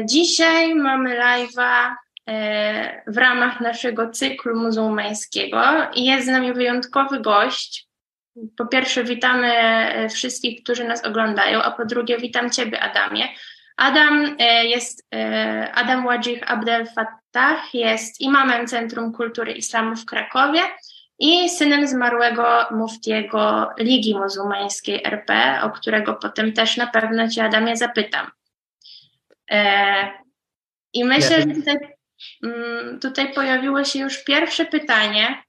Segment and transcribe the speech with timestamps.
[0.00, 1.94] Dzisiaj mamy live'a
[2.28, 5.62] e, w ramach naszego cyklu muzułmańskiego
[5.94, 7.88] i jest z nami wyjątkowy gość.
[8.56, 13.28] Po pierwsze, witamy e, wszystkich, którzy nas oglądają, a po drugie, witam Ciebie, Adamie.
[13.76, 15.08] Adam e, jest
[15.74, 20.60] Adam Wajih Abdel Fattah, jest imamem Centrum Kultury Islamu w Krakowie
[21.18, 27.76] i synem zmarłego muftiego Ligi Muzułmańskiej RP, o którego potem też na pewno Cię, Adamie,
[27.76, 28.35] zapytam.
[29.50, 30.08] E,
[30.92, 31.76] I myślę, że tutaj,
[32.42, 35.42] mm, tutaj pojawiło się już pierwsze pytanie,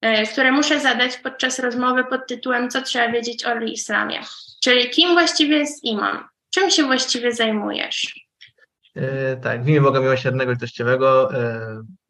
[0.00, 4.20] e, które muszę zadać podczas rozmowy pod tytułem Co trzeba wiedzieć o islamie?
[4.62, 6.28] Czyli kim właściwie jest imam?
[6.54, 8.20] Czym się właściwie zajmujesz?
[8.96, 11.30] E, tak, w imię Boga Miłosiernego i Tościowego.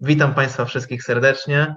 [0.00, 1.74] Witam Państwa wszystkich serdecznie.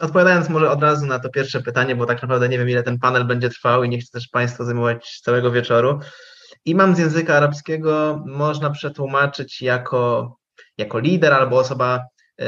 [0.00, 2.98] Odpowiadając może od razu na to pierwsze pytanie, bo tak naprawdę nie wiem, ile ten
[2.98, 6.00] panel będzie trwał i nie chcę też Państwa zajmować całego wieczoru.
[6.68, 10.36] Imam z języka arabskiego można przetłumaczyć jako,
[10.78, 12.00] jako lider albo osoba
[12.40, 12.46] e,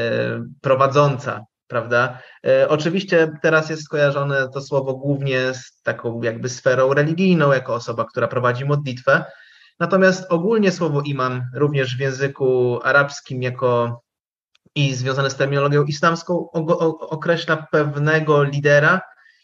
[0.60, 2.18] prowadząca, prawda?
[2.46, 8.04] E, oczywiście teraz jest skojarzone to słowo głównie z taką jakby sferą religijną, jako osoba,
[8.04, 9.24] która prowadzi modlitwę.
[9.78, 14.02] Natomiast ogólnie słowo imam również w języku arabskim jako
[14.74, 16.50] i związane z terminologią islamską
[17.00, 19.00] określa pewnego lidera,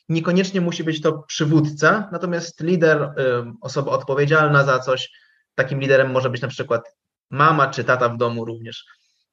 [0.08, 3.14] Niekoniecznie musi być to przywódca, natomiast lider,
[3.60, 5.10] osoba odpowiedzialna za coś,
[5.54, 6.96] takim liderem może być na przykład
[7.30, 8.84] mama czy tata w domu również.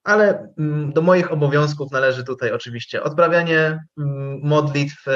[0.04, 0.54] Ale
[0.94, 3.84] do moich obowiązków należy tutaj oczywiście odprawianie
[4.42, 5.12] modlitw e,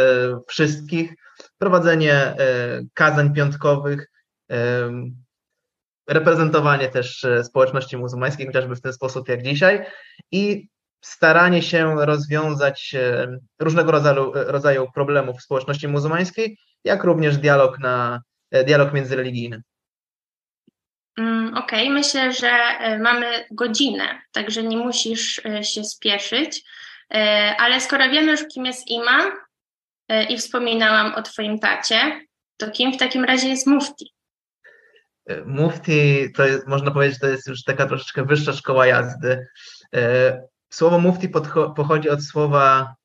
[0.47, 1.14] wszystkich,
[1.58, 2.36] prowadzenie e,
[2.94, 4.11] kazań piątkowych,
[6.08, 9.86] reprezentowanie też e, społeczności muzułmańskiej, chociażby w ten sposób jak dzisiaj
[10.31, 10.67] i
[11.02, 13.28] staranie się rozwiązać e,
[13.59, 19.62] różnego rodzaju, e, rodzaju problemów w społeczności muzułmańskiej, jak również dialog, na, e, dialog międzyreligijny.
[21.17, 21.94] Mm, okej, okay.
[21.94, 22.50] myślę, że
[23.00, 26.64] mamy godzinę, także nie musisz się spieszyć.
[27.59, 29.32] Ale skoro wiemy już, kim jest imam
[30.30, 32.21] i wspominałam o Twoim tacie,
[32.58, 34.14] to kim w takim razie jest mufti?
[35.45, 39.48] Mufti to jest, można powiedzieć, to jest już taka troszeczkę wyższa szkoła jazdy.
[40.70, 41.30] Słowo mufti
[41.76, 42.95] pochodzi od słowa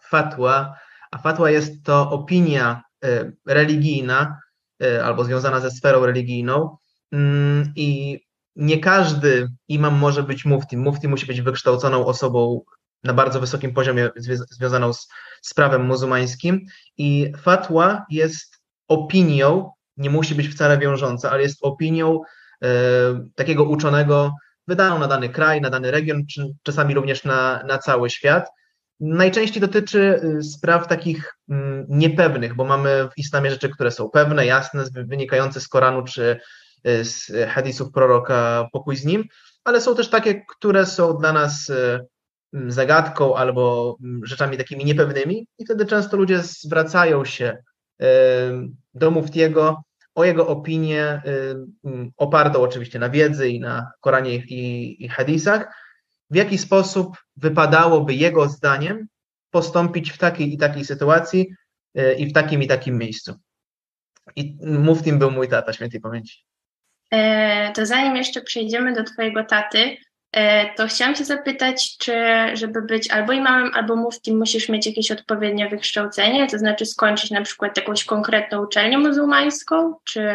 [0.00, 0.74] fatwa,
[1.10, 4.40] a fatwa jest to opinia e, religijna
[4.82, 6.76] e, albo związana ze sferą religijną
[7.12, 8.20] mm, i
[8.56, 10.76] nie każdy imam może być mufti.
[10.76, 12.64] Mufti musi być wykształconą osobą
[13.04, 14.10] na bardzo wysokim poziomie
[14.50, 15.08] związaną z,
[15.42, 16.66] z prawem muzułmańskim
[16.98, 22.20] i fatwa jest opinią, nie musi być wcale wiążąca, ale jest opinią
[22.62, 22.68] e,
[23.34, 24.32] takiego uczonego
[24.68, 28.50] wydaną na dany kraj, na dany region, czy czasami również na, na cały świat.
[29.00, 34.46] Najczęściej dotyczy y, spraw takich mm, niepewnych, bo mamy w islamie rzeczy, które są pewne,
[34.46, 36.40] jasne, wynikające z Koranu czy
[36.88, 39.24] y, z hadisów proroka, pokój z nim,
[39.64, 42.06] ale są też takie, które są dla nas y,
[42.52, 47.58] mm, zagadką albo mm, rzeczami takimi niepewnymi i wtedy często ludzie zwracają się
[48.94, 49.82] do muftiego
[50.14, 51.54] o jego opinię y,
[51.84, 55.74] mm, opartą oczywiście na wiedzy i na Koranie i, i hadisach,
[56.30, 59.06] w jaki sposób wypadałoby jego zdaniem
[59.50, 61.54] postąpić w takiej i takiej sytuacji
[61.98, 63.34] y, i w takim i takim miejscu.
[64.36, 66.44] I muftim był mój tata świętej pamięci.
[67.10, 69.96] E, to zanim jeszcze przejdziemy do Twojego taty,
[70.76, 72.12] to chciałam się zapytać, czy
[72.54, 77.42] żeby być albo imamem, albo muftim musisz mieć jakieś odpowiednie wykształcenie, to znaczy skończyć na
[77.42, 80.28] przykład jakąś konkretną uczelnię muzułmańską, czy...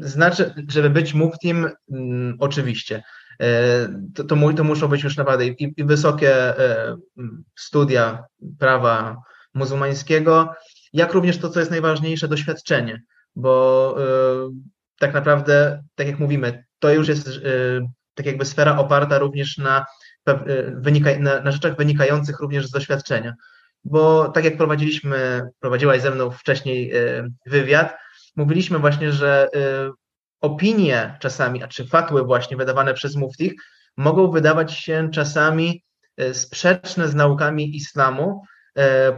[0.00, 3.02] Znaczy, żeby być muftim, mm, oczywiście.
[3.40, 6.96] E, to, to, to, muszą być już naprawdę i, i wysokie e,
[7.58, 8.24] studia
[8.58, 9.16] prawa
[9.54, 10.54] muzułmańskiego,
[10.92, 13.02] jak również to, co jest najważniejsze, doświadczenie,
[13.36, 13.96] bo
[14.98, 17.28] tak naprawdę, tak jak mówimy, to już jest
[18.18, 19.86] tak jakby sfera oparta również na,
[20.74, 23.34] wynika, na, na rzeczach wynikających również z doświadczenia.
[23.84, 27.96] Bo tak jak prowadziliśmy, prowadziłaś ze mną wcześniej e, wywiad,
[28.36, 29.90] mówiliśmy właśnie, że e,
[30.40, 33.52] opinie czasami, a czy fatły właśnie wydawane przez muftich
[33.96, 35.82] mogą wydawać się czasami
[36.32, 38.42] sprzeczne z naukami islamu,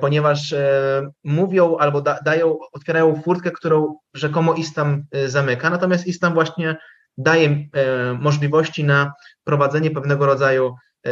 [0.00, 0.54] ponieważ
[1.24, 6.76] mówią albo da, dają, otwierają furtkę, którą rzekomo islam zamyka, natomiast islam właśnie
[7.22, 7.66] daje e,
[8.20, 9.12] możliwości na
[9.44, 10.74] prowadzenie pewnego rodzaju
[11.06, 11.10] e,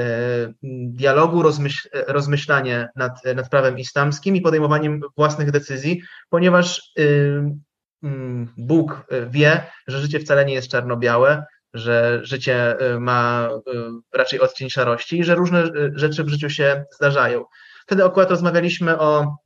[0.88, 7.43] dialogu, rozmyśl, rozmyślanie nad, nad prawem islamskim i podejmowaniem własnych decyzji, ponieważ y,
[8.02, 11.44] mm, Bóg wie, że życie wcale nie jest czarno-białe,
[11.75, 13.49] że życie ma
[14.14, 15.64] raczej odcień szarości i że różne
[15.94, 17.44] rzeczy w życiu się zdarzają.
[17.87, 19.37] Wtedy akurat rozmawialiśmy o,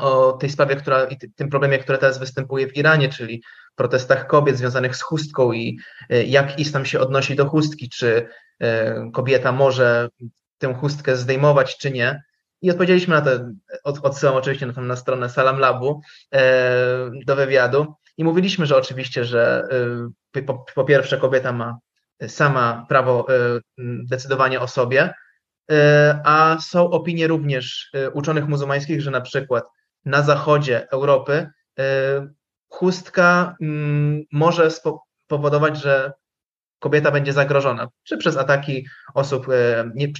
[0.00, 3.42] o tej sprawie, która i tym problemie, który teraz występuje w Iranie, czyli
[3.76, 5.78] protestach kobiet związanych z chustką i
[6.26, 8.28] jak islam się odnosi do chustki, czy
[9.12, 10.08] kobieta może
[10.58, 12.22] tę chustkę zdejmować, czy nie.
[12.62, 13.30] I odpowiedzieliśmy na to,
[13.84, 16.00] od, odsyłam oczywiście na, tam na stronę Salam Labu
[17.26, 19.68] do wywiadu i mówiliśmy, że oczywiście, że
[20.46, 21.78] po, po pierwsze kobieta ma
[22.28, 23.26] sama prawo
[24.08, 25.14] decydowania o sobie,
[25.70, 29.64] E, a są opinie również e, uczonych muzułmańskich, że na przykład
[30.04, 31.82] na zachodzie Europy e,
[32.68, 36.12] chustka mm, może spowodować, że
[36.78, 39.46] kobieta będzie zagrożona, czy przez ataki osób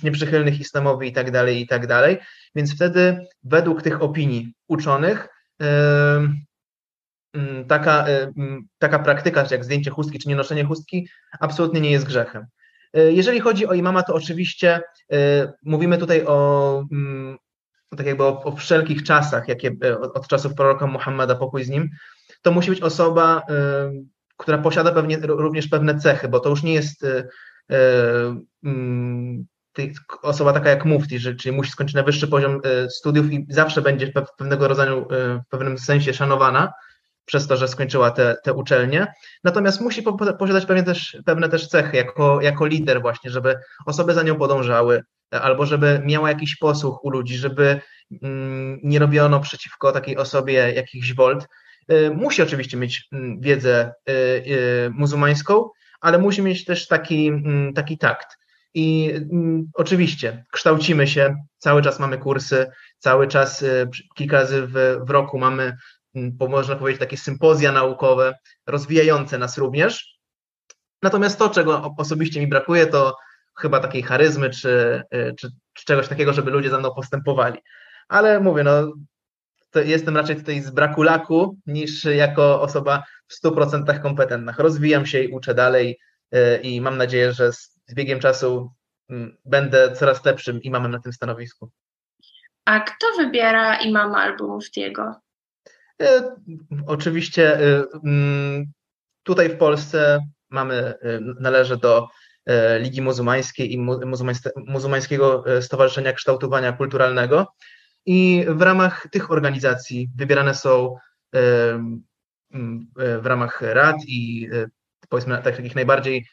[0.02, 2.19] nieprzychylnych islamowi i tak dalej, i tak dalej.
[2.54, 5.28] Więc wtedy według tych opinii uczonych
[5.58, 6.37] mm,
[7.69, 11.08] taka, mm, taka praktyka, jak zdjęcie chustki, czy nie noszenie chustki,
[11.40, 12.46] absolutnie nie jest grzechem.
[12.94, 14.82] E, jeżeli chodzi o imama, to oczywiście
[15.12, 16.84] e, mówimy tutaj o
[17.96, 21.69] tak jakby o, o wszelkich czasach, jakie e, od, od czasów proroka Muhammada, pokój z
[21.69, 21.90] nim,
[22.46, 23.43] to musi być osoba,
[24.37, 27.06] która posiada pewnie, również pewne cechy, bo to już nie jest
[28.64, 29.46] mm,
[30.22, 34.69] osoba taka jak mufti, czyli musi skończyć na wyższy poziom studiów i zawsze będzie pewnego
[34.69, 35.06] rodzaju,
[35.46, 36.72] w pewnym sensie szanowana,
[37.25, 39.06] przez to, że skończyła te, te uczelnie.
[39.44, 40.02] Natomiast musi
[40.38, 45.02] posiadać pewne też, pewne też cechy jako, jako lider właśnie, żeby osoby za nią podążały,
[45.31, 47.81] albo żeby miała jakiś posłuch u ludzi, żeby
[48.22, 51.46] mm, nie robiono przeciwko takiej osobie jakichś wolt.
[51.93, 57.75] Y, musi oczywiście mieć mm, wiedzę y, y, muzułmańską, ale musi mieć też taki, mm,
[57.75, 58.38] taki takt.
[58.75, 59.12] I
[59.75, 63.65] oczywiście kształcimy się, cały czas mamy kursy, cały czas
[64.15, 65.77] kilka razy w, w roku mamy
[66.49, 68.35] można powiedzieć, takie sympozja naukowe,
[68.67, 70.19] rozwijające nas również.
[71.03, 73.17] Natomiast to, czego osobiście mi brakuje, to
[73.59, 75.03] chyba takiej charyzmy, czy,
[75.39, 77.59] czy, czy czegoś takiego, żeby ludzie za mną postępowali.
[78.09, 78.93] Ale mówię, no,
[79.75, 84.55] jestem raczej tutaj z braku laku, niż jako osoba w 100% kompetentna.
[84.59, 85.99] Rozwijam się i uczę dalej
[86.35, 88.71] y, i mam nadzieję, że z biegiem czasu
[89.11, 91.71] mm, będę coraz lepszym imamem na tym stanowisku.
[92.65, 95.15] A kto wybiera imama albo muftiego?
[96.03, 96.37] E,
[96.87, 98.73] oczywiście e, mm,
[99.23, 100.21] tutaj w Polsce
[100.51, 102.09] mamy, e, należy do
[102.81, 103.79] Ligi Muzułmańskiej i
[104.57, 107.47] Muzułmańskiego Stowarzyszenia Kształtowania Kulturalnego
[108.06, 110.97] i w ramach tych organizacji wybierane są
[112.94, 114.49] w ramach rad i
[115.08, 116.26] powiedzmy takich najbardziej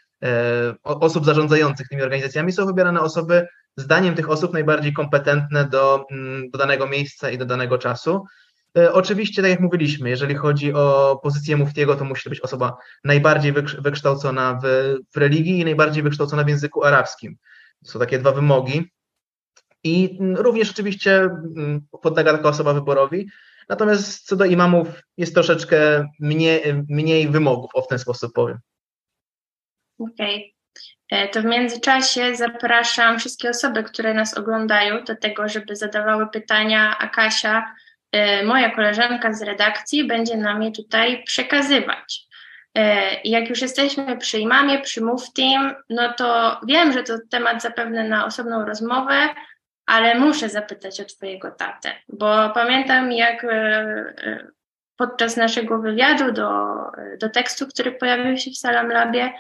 [0.83, 3.47] osób zarządzających tymi organizacjami są wybierane osoby
[3.77, 8.25] zdaniem tych osób najbardziej kompetentne do, mm, do danego miejsca i do danego czasu.
[8.77, 12.77] E, oczywiście, tak jak mówiliśmy, jeżeli chodzi o pozycję muftiego, to musi to być osoba
[13.03, 17.35] najbardziej wykształcona w, w religii i najbardziej wykształcona w języku arabskim.
[17.83, 18.91] Są takie dwa wymogi.
[19.83, 21.29] I również oczywiście
[22.01, 23.29] podlega taka osoba wyborowi.
[23.69, 24.87] Natomiast co do imamów,
[25.17, 28.57] jest troszeczkę mniej, mniej wymogów, o w ten sposób powiem.
[29.99, 30.55] Okej.
[31.09, 31.19] Okay.
[31.19, 36.97] E, to w międzyczasie zapraszam wszystkie osoby, które nas oglądają, do tego, żeby zadawały pytania
[36.97, 37.73] Akasia
[38.13, 42.27] E, moja koleżanka z redakcji będzie nam je tutaj przekazywać.
[42.75, 48.07] E, jak już jesteśmy przy imamie, przy muftim, no to wiem, że to temat zapewne
[48.07, 49.29] na osobną rozmowę,
[49.85, 54.47] ale muszę zapytać o Twojego tatę, bo pamiętam, jak e,
[54.97, 56.75] podczas naszego wywiadu do,
[57.19, 59.33] do tekstu, który pojawił się w Salam Labie,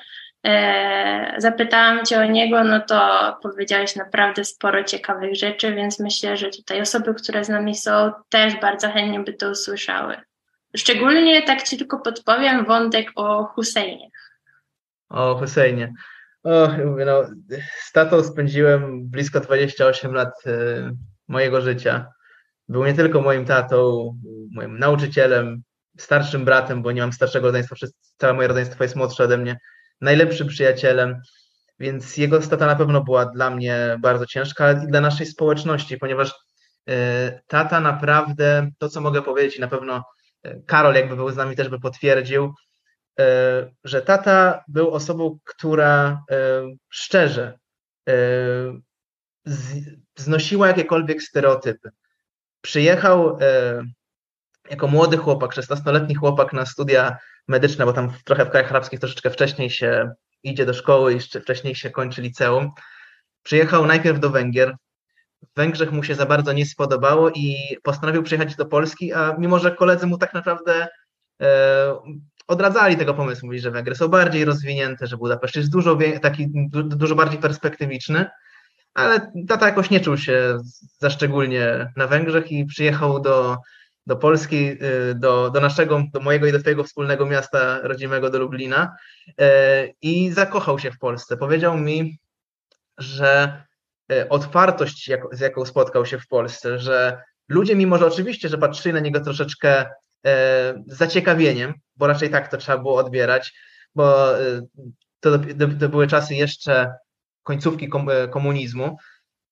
[0.45, 6.49] e, zapytałam Cię o niego, no to powiedziałeś naprawdę sporo ciekawych rzeczy, więc myślę, że
[6.49, 10.17] tutaj osoby, które z nami są, też bardzo chętnie by to usłyszały.
[10.77, 14.09] Szczególnie, tak Ci tylko podpowiem, wątek o Husejnie.
[15.09, 15.93] O Husejnie.
[16.43, 16.67] O,
[17.05, 17.23] no,
[17.81, 20.91] z tatą spędziłem blisko 28 lat y,
[21.27, 22.07] mojego życia.
[22.69, 24.09] Był nie tylko moim tatą,
[24.51, 25.63] moim nauczycielem,
[25.97, 27.75] starszym bratem, bo nie mam starszego rodzeństwa,
[28.17, 29.57] całe moje rodzeństwo jest młodsze ode mnie,
[30.01, 31.21] najlepszym przyjacielem,
[31.79, 35.97] więc jego strata na pewno była dla mnie bardzo ciężka, ale i dla naszej społeczności,
[35.97, 36.33] ponieważ
[36.89, 40.03] e, tata naprawdę, to co mogę powiedzieć i na pewno
[40.43, 42.53] e, Karol jakby był z nami też by potwierdził,
[43.83, 46.23] że tata był osobą, która
[46.89, 47.59] szczerze
[50.15, 51.89] znosiła jakiekolwiek stereotypy.
[52.61, 53.37] Przyjechał
[54.69, 57.17] jako młody chłopak, 16-letni chłopak na studia
[57.47, 61.75] medyczne, bo tam trochę w krajach arabskich troszeczkę wcześniej się idzie do szkoły i wcześniej
[61.75, 62.71] się kończy liceum.
[63.43, 64.75] Przyjechał najpierw do Węgier.
[65.41, 69.59] W Węgrzech mu się za bardzo nie spodobało i postanowił przyjechać do Polski, a mimo,
[69.59, 70.87] że koledzy mu tak naprawdę
[71.41, 71.95] e,
[72.47, 77.15] odradzali tego pomysłu, mówili, że Węgry są bardziej rozwinięte, że Budapeszt jest dużo, taki, dużo
[77.15, 78.25] bardziej perspektywiczny,
[78.93, 80.57] ale tata jakoś nie czuł się
[80.99, 83.57] za szczególnie na Węgrzech i przyjechał do
[84.07, 88.39] do Polski, y, do, do naszego, do mojego i do twojego wspólnego miasta rodzimego, do
[88.39, 88.95] Lublina
[90.01, 91.37] i zakochał się w Polsce.
[91.37, 92.19] Powiedział mi,
[92.97, 93.63] że
[94.29, 98.99] otwartość, z jaką spotkał się w Polsce, że ludzie, mimo że oczywiście, że patrzyli na
[98.99, 99.85] niego troszeczkę
[100.23, 103.53] z zaciekawieniem, bo raczej tak to trzeba było odbierać,
[103.95, 104.27] bo
[105.19, 105.39] to,
[105.79, 106.93] to były czasy jeszcze
[107.43, 107.89] końcówki
[108.31, 108.97] komunizmu,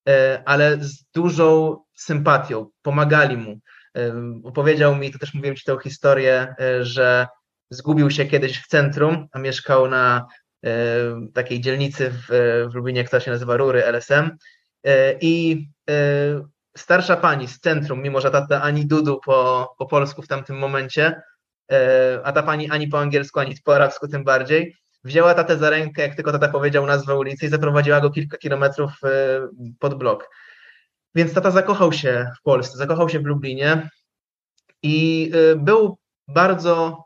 [0.09, 3.59] E, ale z dużą sympatią, pomagali mu.
[3.97, 4.13] E,
[4.43, 7.27] opowiedział mi, to też mówiłem Ci tę historię, e, że
[7.69, 10.27] zgubił się kiedyś w centrum, a mieszkał na
[11.33, 12.25] takiej dzielnicy w,
[12.71, 14.37] w Lublinie, która się nazywa Rury LSM
[15.21, 15.65] i
[16.77, 21.21] starsza pani z centrum, mimo że tata ani dudu po, po polsku w tamtym momencie,
[22.23, 26.01] a ta pani ani po angielsku, ani po arabsku tym bardziej, wzięła tatę za rękę,
[26.01, 29.09] jak tylko tata powiedział nazwę ulicy i zaprowadziła go kilka kilometrów e,
[29.79, 30.29] pod blok.
[31.15, 33.89] Więc tata zakochał się w Polsce, zakochał się w Lublinie
[34.83, 35.97] i e, był
[36.27, 37.05] bardzo,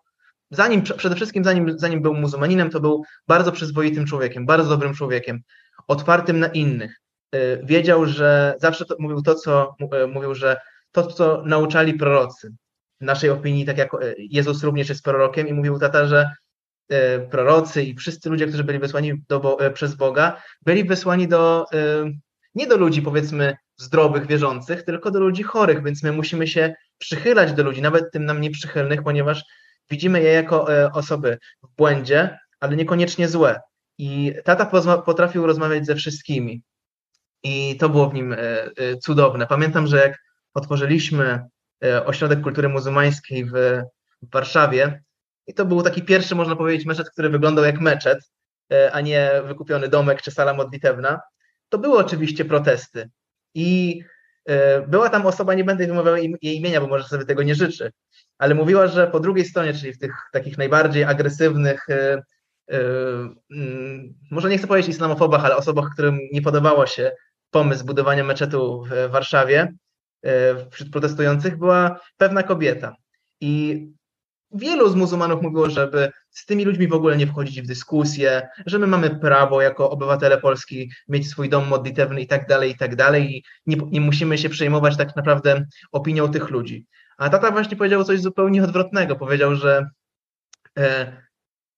[0.51, 5.39] zanim, przede wszystkim zanim, zanim był muzułmaninem, to był bardzo przyzwoitym człowiekiem, bardzo dobrym człowiekiem,
[5.87, 7.01] otwartym na innych.
[7.35, 9.75] E, wiedział, że zawsze to, mówił to, co
[10.13, 10.57] mówił, że
[10.91, 12.53] to, co nauczali prorocy.
[13.01, 16.31] W naszej opinii, tak jak Jezus również jest prorokiem i mówił tata, że
[17.31, 21.65] prorocy i wszyscy ludzie, którzy byli wysłani do, przez Boga, byli wysłani do,
[22.55, 27.53] nie do ludzi powiedzmy zdrowych, wierzących, tylko do ludzi chorych, więc my musimy się przychylać
[27.53, 29.43] do ludzi, nawet tym nam nieprzychylnych, ponieważ
[29.89, 33.59] widzimy je jako osoby w błędzie, ale niekoniecznie złe.
[33.97, 34.65] I tata
[35.05, 36.61] potrafił rozmawiać ze wszystkimi.
[37.45, 38.35] I to było w nim
[39.01, 39.47] cudowne.
[39.47, 40.17] Pamiętam, że jak
[40.53, 41.45] otworzyliśmy
[42.05, 43.53] Ośrodek Kultury Muzułmańskiej w
[44.21, 45.03] Warszawie,
[45.47, 48.19] i to był taki pierwszy, można powiedzieć, meczet, który wyglądał jak meczet,
[48.73, 51.21] e, a nie wykupiony domek czy sala modlitewna.
[51.69, 53.09] To były oczywiście protesty.
[53.53, 54.01] I
[54.45, 57.91] e, była tam osoba, nie będę wymawiał jej imienia, bo może sobie tego nie życzy,
[58.37, 62.21] ale mówiła, że po drugiej stronie, czyli w tych takich najbardziej agresywnych, e,
[64.31, 67.11] może nie chcę powiedzieć islamofobach, ale osobach, którym nie podobało się
[67.55, 69.73] pomysł budowania meczetu w Warszawie
[70.71, 72.95] wśród protestujących, była pewna kobieta.
[73.41, 73.85] I
[74.51, 78.79] wielu z muzułmanów mówiło, żeby z tymi ludźmi w ogóle nie wchodzić w dyskusję, że
[78.79, 82.95] my mamy prawo jako obywatele Polski mieć swój dom modlitewny i tak dalej, i tak
[82.95, 86.85] dalej i nie, nie musimy się przejmować tak naprawdę opinią tych ludzi.
[87.17, 89.15] A tata właśnie powiedział coś zupełnie odwrotnego.
[89.15, 89.89] Powiedział, że
[90.77, 91.17] e,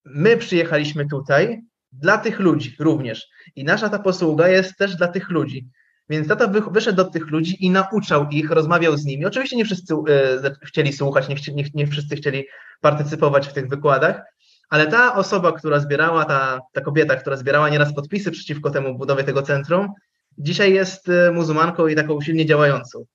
[0.06, 5.30] my przyjechaliśmy tutaj dla tych ludzi również i nasza ta posługa jest też dla tych
[5.30, 5.70] ludzi.
[6.10, 9.26] Więc tata wyszedł do tych ludzi i nauczał ich, rozmawiał z nimi.
[9.26, 12.46] Oczywiście nie wszyscy e, chcieli słuchać, nie, nie, nie wszyscy chcieli
[12.82, 14.22] partycypować w tych wykładach,
[14.70, 19.24] ale ta osoba, która zbierała, ta, ta kobieta, która zbierała nieraz podpisy przeciwko temu budowie
[19.24, 19.94] tego centrum,
[20.38, 23.06] dzisiaj jest e, muzułmanką i taką silnie działającą.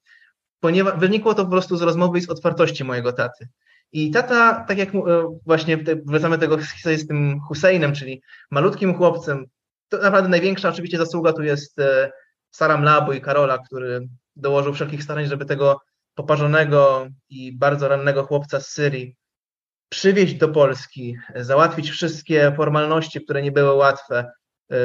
[0.60, 3.48] Ponieważ wynikło to po prostu z rozmowy i z otwartości mojego taty.
[3.92, 4.98] I tata, tak jak e,
[5.46, 9.46] właśnie wracamy tego z tym Husseinem, czyli malutkim chłopcem,
[9.88, 11.76] to naprawdę największa oczywiście zasługa tu jest
[12.50, 15.80] Saram Labu i Karola, który dołożył wszelkich starań, żeby tego
[16.14, 19.16] poparzonego i bardzo rannego chłopca z Syrii
[19.88, 24.32] przywieźć do Polski, załatwić wszystkie formalności, które nie były łatwe,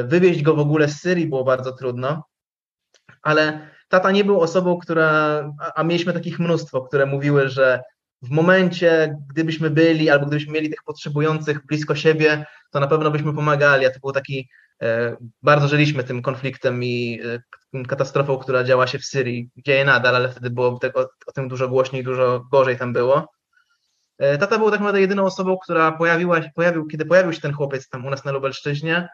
[0.03, 2.23] wywieźć go w ogóle z Syrii było bardzo trudno,
[3.21, 5.43] ale tata nie był osobą, która,
[5.75, 7.83] a mieliśmy takich mnóstwo, które mówiły, że
[8.21, 13.33] w momencie, gdybyśmy byli albo gdybyśmy mieli tych potrzebujących blisko siebie, to na pewno byśmy
[13.33, 14.49] pomagali, a to był taki
[14.81, 17.21] E, bardzo żyliśmy tym konfliktem i
[17.73, 19.49] e, katastrofą, która działa się w Syrii.
[19.57, 23.33] Dzieje nadal, ale wtedy było tego, o tym dużo głośniej, dużo gorzej tam było.
[24.17, 27.53] E, tata był tak naprawdę jedyną osobą, która pojawiła się, pojawił, kiedy pojawił się ten
[27.53, 29.09] chłopiec tam u nas na Lubelszczyźnie,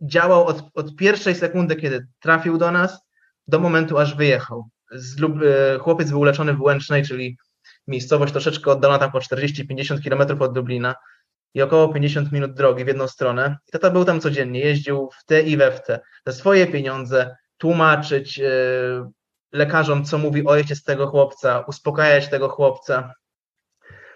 [0.00, 2.98] działał od, od pierwszej sekundy, kiedy trafił do nas,
[3.46, 4.68] do momentu, aż wyjechał.
[5.18, 5.32] Lub,
[5.80, 7.36] chłopiec był leczony w Łęcznej, czyli
[7.86, 10.94] miejscowość troszeczkę oddalona tam po 40-50 kilometrów od Dublina
[11.54, 13.56] i około 50 minut drogi w jedną stronę.
[13.68, 17.36] I tata był tam codziennie, jeździł w te i we w te, za swoje pieniądze,
[17.58, 19.10] tłumaczyć yy,
[19.52, 23.14] lekarzom, co mówi ojciec tego chłopca, uspokajać tego chłopca.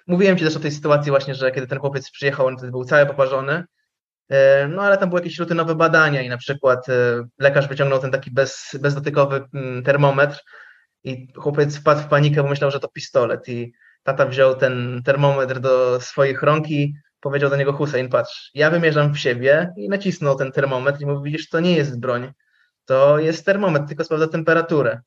[0.07, 3.07] Mówiłem Ci też o tej sytuacji właśnie, że kiedy ten chłopiec przyjechał, on był cały
[3.07, 3.65] poparzony,
[4.31, 4.37] yy,
[4.69, 6.87] no ale tam były jakieś rutynowe badania i na przykład
[7.39, 10.43] lekarz wyciągnął ten taki bez, bezdotykowy mm, termometr
[11.07, 13.73] i chłopiec wpadł w panikę, bo myślał, że to pistolet i
[14.03, 19.15] tata wziął ten termometr do swoich rąk i powiedział do niego Hussein, patrz, ja wymierzam
[19.15, 22.33] w siebie i nacisnął ten termometr i mówi, widzisz, to nie jest broń,
[22.85, 25.01] to jest termometr, tylko sprawdza temperaturę.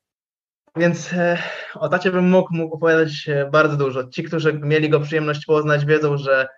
[0.76, 1.38] Więc e,
[1.74, 4.08] o tacie bym mógł, mógł opowiadać e, bardzo dużo.
[4.08, 6.48] Ci, którzy mieli go przyjemność poznać, wiedzą, że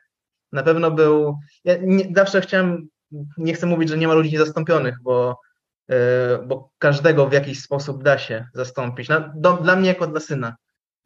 [0.52, 1.38] na pewno był.
[1.64, 2.88] Ja nie, zawsze chciałem,
[3.38, 5.40] nie chcę mówić, że nie ma ludzi niezastąpionych, bo
[6.46, 9.08] bo każdego w jakiś sposób da się zastąpić.
[9.08, 10.56] No, dla mnie jako dla syna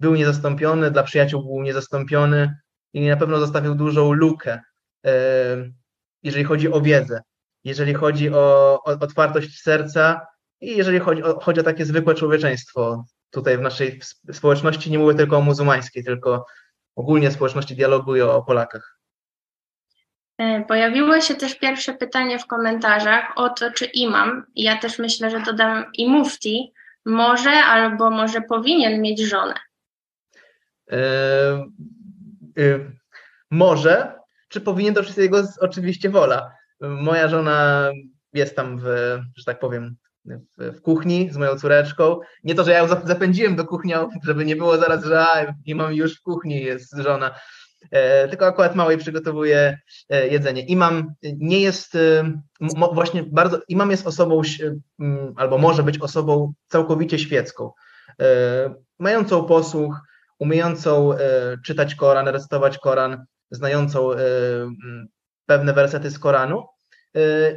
[0.01, 2.55] był niezastąpiony, dla przyjaciół był niezastąpiony
[2.93, 4.61] i na pewno zostawił dużą lukę,
[6.23, 7.21] jeżeli chodzi o wiedzę,
[7.65, 10.27] jeżeli chodzi o, o otwartość serca
[10.61, 13.05] i jeżeli chodzi o, chodzi o takie zwykłe człowieczeństwo.
[13.31, 14.01] Tutaj w naszej
[14.33, 16.47] społeczności nie mówię tylko o muzułmańskiej, tylko
[16.97, 18.96] ogólnie społeczności dialogu i o Polakach.
[20.39, 25.31] E, pojawiło się też pierwsze pytanie w komentarzach o to, czy imam, ja też myślę,
[25.31, 26.73] że dodam i mufti,
[27.05, 29.55] może albo może powinien mieć żonę.
[30.91, 30.99] Yy,
[32.57, 32.91] yy,
[33.51, 36.53] może, czy powinien, to jest jego oczywiście wola.
[36.81, 37.91] Moja żona
[38.33, 38.85] jest tam, w,
[39.37, 42.21] że tak powiem, w, w, kuchni z moją córeczką.
[42.45, 43.93] Nie to, że ja ją zapędziłem do kuchni,
[44.27, 45.47] żeby nie było zaraz, że a,
[45.91, 47.35] już w kuchni, jest żona.
[47.91, 49.79] E, tylko akurat małej przygotowuję
[50.09, 50.63] e, jedzenie.
[50.67, 52.33] Imam nie jest e,
[52.93, 54.43] właśnie bardzo, imam jest osobą,
[55.37, 57.71] albo może być osobą całkowicie świecką,
[58.99, 60.01] mającą posłuch,
[60.39, 61.11] umiejącą
[61.65, 64.11] czytać Koran, recytować Koran, znającą
[65.47, 66.67] pewne wersety z Koranu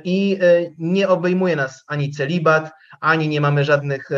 [0.03, 0.39] i
[0.77, 2.71] nie obejmuje nas ani celibat,
[3.01, 4.09] ani nie mamy żadnych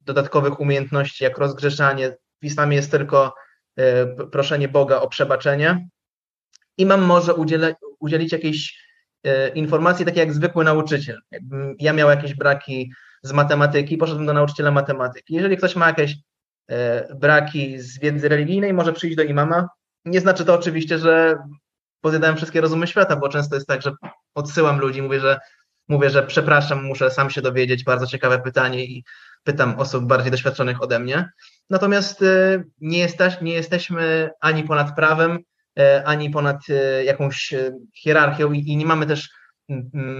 [0.00, 2.16] dodatkowych umiejętności jak rozgrzeszanie.
[2.42, 3.34] W islamie jest tylko
[4.32, 5.88] proszenie Boga o przebaczenie.
[6.76, 8.90] Imam może udzielać, udzielić jakiejś
[9.54, 11.20] informacji, takie jak zwykły nauczyciel.
[11.78, 15.34] Ja miał jakieś braki z matematyki, poszedłem do nauczyciela matematyki.
[15.34, 16.16] Jeżeli ktoś ma jakieś
[16.70, 19.68] E, braki z wiedzy religijnej, może przyjść do imama.
[20.04, 21.36] Nie znaczy to oczywiście, że
[22.00, 23.92] pozjadałem wszystkie rozumy świata, bo często jest tak, że
[24.34, 25.40] odsyłam ludzi, mówię, że
[25.88, 29.04] mówię, że przepraszam, muszę sam się dowiedzieć, bardzo ciekawe pytanie i
[29.44, 31.30] pytam osób bardziej doświadczonych ode mnie.
[31.70, 35.38] Natomiast e, nie, jesteś, nie jesteśmy ani ponad prawem,
[35.78, 36.58] e, ani ponad
[37.04, 37.54] jakąś
[37.94, 39.30] hierarchią i nie mamy też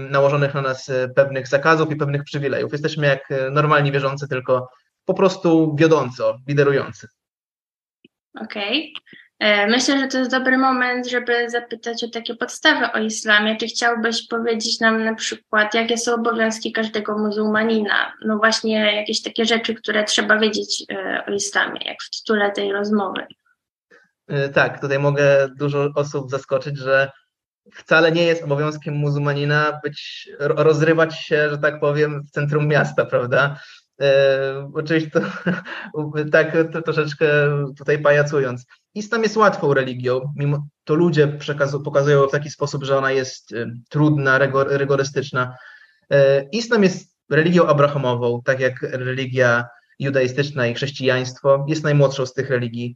[0.09, 2.71] nałożonych na nas pewnych zakazów i pewnych przywilejów.
[2.71, 4.69] Jesteśmy jak normalni wierzący, tylko
[5.05, 7.07] po prostu wiodąco, liderujący.
[8.41, 8.93] Okej.
[8.93, 9.03] Okay.
[9.41, 13.57] E, myślę, że to jest dobry moment, żeby zapytać o takie podstawy o islamie.
[13.57, 18.13] Czy chciałbyś powiedzieć nam na przykład, jakie są obowiązki każdego muzułmanina?
[18.25, 22.71] No właśnie jakieś takie rzeczy, które trzeba wiedzieć e, o islamie, jak w tytule tej
[22.71, 23.25] rozmowy.
[24.27, 27.11] E, tak, tutaj mogę dużo osób zaskoczyć, że
[27.73, 33.59] wcale nie jest obowiązkiem muzułmanina być, rozrywać się, że tak powiem, w centrum miasta, prawda?
[34.01, 35.21] E, oczywiście to,
[36.31, 37.27] tak to, troszeczkę
[37.77, 38.65] tutaj pajacując.
[38.95, 43.53] Islam jest łatwą religią, mimo to ludzie przekazu, pokazują w taki sposób, że ona jest
[43.53, 45.57] e, trudna, rygorystyczna.
[46.11, 49.65] E, Islam jest religią abrahamową, tak jak religia
[49.99, 51.65] judaistyczna i chrześcijaństwo.
[51.67, 52.95] Jest najmłodszą z tych religii.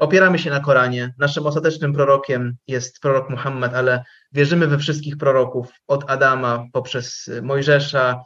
[0.00, 1.14] Opieramy się na Koranie.
[1.18, 8.22] Naszym ostatecznym prorokiem jest prorok Muhammad, ale wierzymy we wszystkich proroków, od Adama poprzez Mojżesza,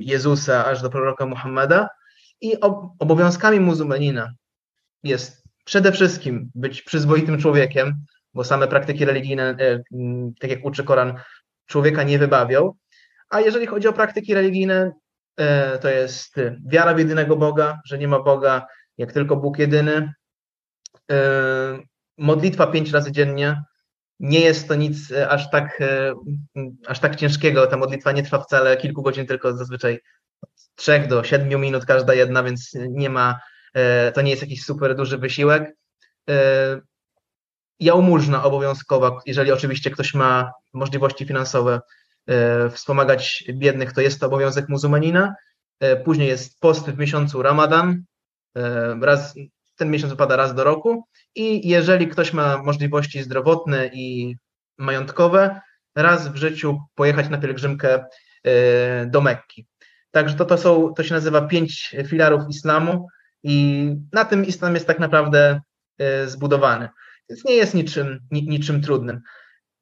[0.00, 1.88] Jezusa aż do proroka Muhammada
[2.40, 2.60] i
[2.98, 4.34] obowiązkami muzułmanina
[5.02, 8.04] jest przede wszystkim być przyzwoitym człowiekiem,
[8.34, 9.82] bo same praktyki religijne, e,
[10.40, 11.14] tak jak uczy Koran,
[11.66, 12.72] człowieka nie wybawią.
[13.28, 14.92] A jeżeli chodzi o praktyki religijne,
[15.36, 18.66] e, to jest wiara w jedynego Boga, że nie ma Boga,
[18.98, 20.12] jak tylko Bóg jedyny.
[22.18, 23.62] Modlitwa pięć razy dziennie,
[24.24, 26.14] nie jest to nic e, aż tak, e,
[26.86, 27.66] aż tak ciężkiego.
[27.66, 30.00] Ta modlitwa nie trwa wcale kilku godzin, tylko zazwyczaj
[30.42, 33.40] od trzech do siedmiu minut każda jedna, więc nie ma,
[33.74, 35.74] e, to nie jest jakiś super duży wysiłek.
[37.80, 41.80] Jałmużna obowiązkowa, jeżeli oczywiście ktoś ma możliwości finansowe,
[42.70, 45.34] wspomagać biednych, to jest to obowiązek muzułmanina.
[46.04, 48.04] Później jest post w miesiącu Ramadan,
[49.00, 49.34] raz,
[49.76, 51.04] ten miesiąc wypada raz do roku
[51.34, 54.36] i jeżeli ktoś ma możliwości zdrowotne i
[54.78, 55.60] majątkowe,
[55.94, 58.04] raz w życiu pojechać na pielgrzymkę
[58.44, 59.66] e, do Mekki.
[60.10, 63.08] Także to, to, są, to się nazywa pięć filarów islamu
[63.42, 65.60] i na tym islam jest tak naprawdę
[65.98, 66.88] e, zbudowany.
[67.30, 69.20] Więc nie jest niczym, niczym trudnym.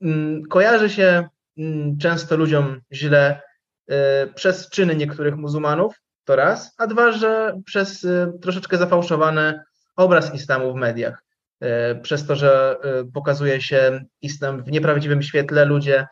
[0.03, 3.43] Mm, kojarzy się mm, często ludziom źle
[3.89, 8.07] e, przez czyny niektórych muzułmanów, to raz, a dwa, że przez
[8.43, 9.65] troszeczkę zafałszowane
[9.97, 11.23] obraz islamu w mediach.
[11.63, 16.07] E, przez to, że e, pokazuje się islam w nieprawdziwym świetle, ludzie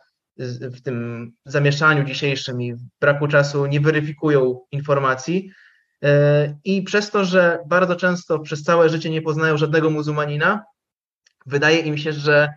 [0.61, 5.51] w tym zamieszaniu dzisiejszym i braku czasu nie weryfikują informacji.
[6.03, 10.63] E, I przez to, że bardzo często przez całe życie nie poznają żadnego muzułmanina,
[11.45, 12.53] wydaje im się, że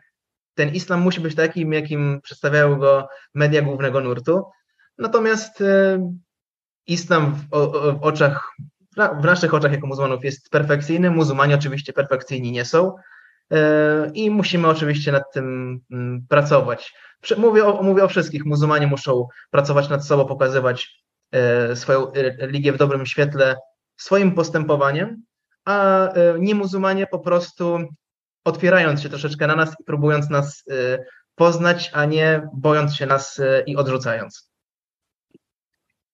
[0.55, 4.45] ten islam musi być takim, jakim przedstawiają go media głównego nurtu.
[4.99, 5.63] Natomiast
[6.87, 8.57] islam w oczach
[8.97, 12.97] w naszych oczach jako muzułmanów jest perfekcyjny, muzułmanie oczywiście perfekcyjni nie są.
[14.15, 16.95] i musimy oczywiście nad tym mm, pracować.
[17.37, 21.05] Mówię o, mówię o wszystkich, muzułmanie muszą pracować nad sobą, pokazywać
[21.75, 23.57] swoją religię w dobrym świetle
[23.97, 25.23] swoim postępowaniem,
[25.65, 27.79] a nie muzułmanie po prostu
[28.45, 30.65] otwierając się troszeczkę na nas i próbując nas
[31.35, 34.54] poznać, a nie bojąc się nas i odrzucając.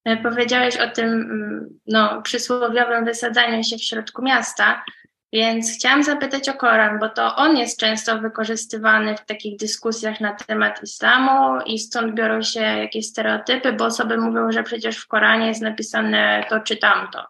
[0.04, 4.84] E, powiedziałeś o tym mm, no, przysłowiowym wysadzaniu się w środku miasta,
[5.32, 10.34] więc chciałam zapytać o Koran, bo to on jest często wykorzystywany w takich dyskusjach na
[10.34, 15.46] temat islamu i stąd biorą się jakieś stereotypy, bo osoby mówią, że przecież w Koranie
[15.46, 17.26] jest napisane to czy tamto.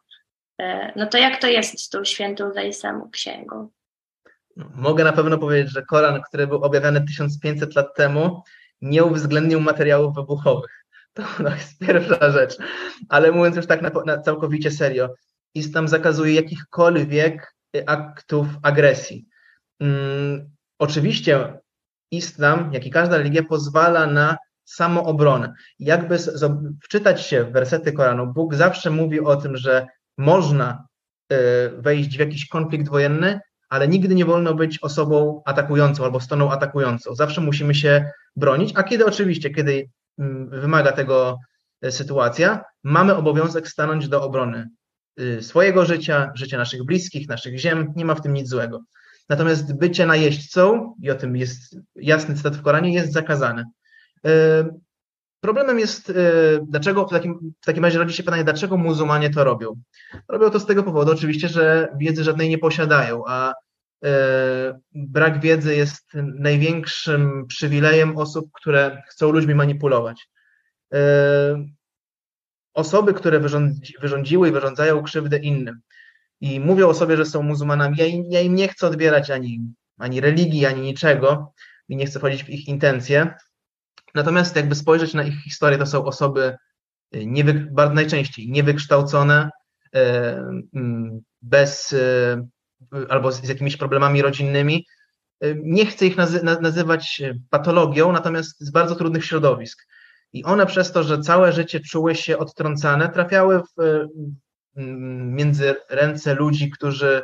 [0.60, 3.68] E, no to jak to jest z tą świętą dla islamu księgą?
[4.74, 8.42] Mogę na pewno powiedzieć, że Koran, który był objawiany 1500 lat temu,
[8.80, 10.79] nie uwzględnił materiałów wybuchowych.
[11.14, 12.56] To no, jest pierwsza rzecz.
[13.08, 15.08] Ale mówiąc już tak na, na całkowicie serio,
[15.54, 17.54] islam zakazuje jakichkolwiek
[17.86, 19.26] aktów agresji.
[19.82, 21.58] Hmm, oczywiście
[22.10, 25.54] islam, jak i każda religia, pozwala na samoobronę.
[25.78, 26.16] Jakby
[26.82, 29.86] wczytać się w wersety Koranu, Bóg zawsze mówi o tym, że
[30.18, 30.86] można
[31.32, 31.36] y,
[31.78, 37.14] wejść w jakiś konflikt wojenny, ale nigdy nie wolno być osobą atakującą albo stroną atakującą.
[37.14, 39.90] Zawsze musimy się bronić, a kiedy oczywiście, kiedy
[40.50, 41.38] wymaga tego
[41.82, 44.68] e, sytuacja, mamy obowiązek stanąć do obrony
[45.20, 48.80] y, swojego życia, życia naszych bliskich, naszych ziem, nie ma w tym nic złego.
[49.28, 53.64] Natomiast bycie najeźdźcą, i o tym jest jasny cytat w Koranie, jest zakazane.
[54.26, 54.30] E,
[55.40, 56.14] problemem jest, e,
[56.68, 59.74] dlaczego w takim, w takim razie rodzi się pytanie, dlaczego muzułmanie to robią?
[60.28, 63.52] Robią to z tego powodu oczywiście, że wiedzy żadnej nie posiadają, a
[64.92, 70.28] brak wiedzy jest największym przywilejem osób, które chcą ludźmi manipulować.
[70.94, 71.00] E,
[72.74, 75.80] osoby, które wyrządzi, wyrządziły i wyrządzają krzywdę innym
[76.40, 79.60] i mówią o sobie, że są muzułmanami, ja im, ja im nie chcę odbierać ani,
[79.98, 81.52] ani religii, ani niczego
[81.88, 83.34] i nie chcę wchodzić w ich intencje.
[84.14, 86.56] Natomiast jakby spojrzeć na ich historię, to są osoby
[87.12, 89.50] niewy, bardzo najczęściej niewykształcone,
[89.94, 90.62] e,
[91.42, 91.94] bez
[93.08, 94.86] albo z, z jakimiś problemami rodzinnymi.
[95.62, 99.86] Nie chcę ich nazy nazywać patologią, natomiast z bardzo trudnych środowisk.
[100.32, 104.08] I one przez to, że całe życie czuły się odtrącane, trafiały w, y,
[105.26, 107.22] między ręce ludzi, którzy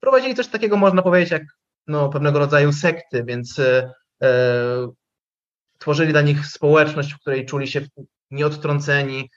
[0.00, 1.42] prowadzili coś takiego, można powiedzieć, jak
[1.86, 3.92] no, pewnego rodzaju sekty, więc e,
[5.78, 7.80] tworzyli dla nich społeczność, w której czuli się
[8.30, 9.30] nieodtrąceni,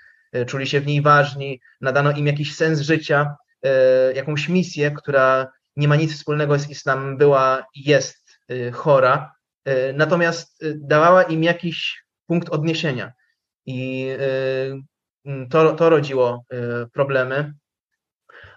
[0.47, 3.44] czuli się w niej ważni, nadano im jakiś sens życia E,
[4.15, 9.93] jakąś misję, która nie ma nic wspólnego z islamem, była i jest e, chora, e,
[9.93, 13.13] natomiast dawała im jakiś punkt odniesienia.
[13.65, 14.10] I
[15.49, 16.45] to, to rodziło
[16.93, 17.54] problemy.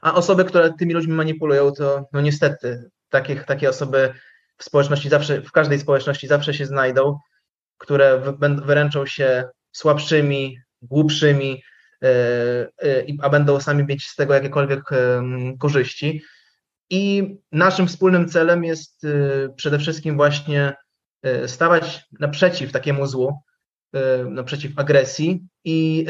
[0.02, 4.14] A osoby, które tymi ludźmi manipulują, to no niestety takie, takie osoby
[4.58, 7.18] w społeczności zawsze, w każdej społeczności zawsze się znajdą,
[7.78, 11.77] które wyręczą się słabszymi, głupszymi, E, e,
[13.22, 14.82] a będą sami mieć z tego jakiekolwiek
[15.58, 16.22] korzyści.
[16.90, 19.08] I naszym wspólnym celem jest e,
[19.56, 20.74] przede wszystkim właśnie
[21.46, 23.42] stawać naprzeciw takiemu złu,
[24.30, 26.06] naprzeciw agresji i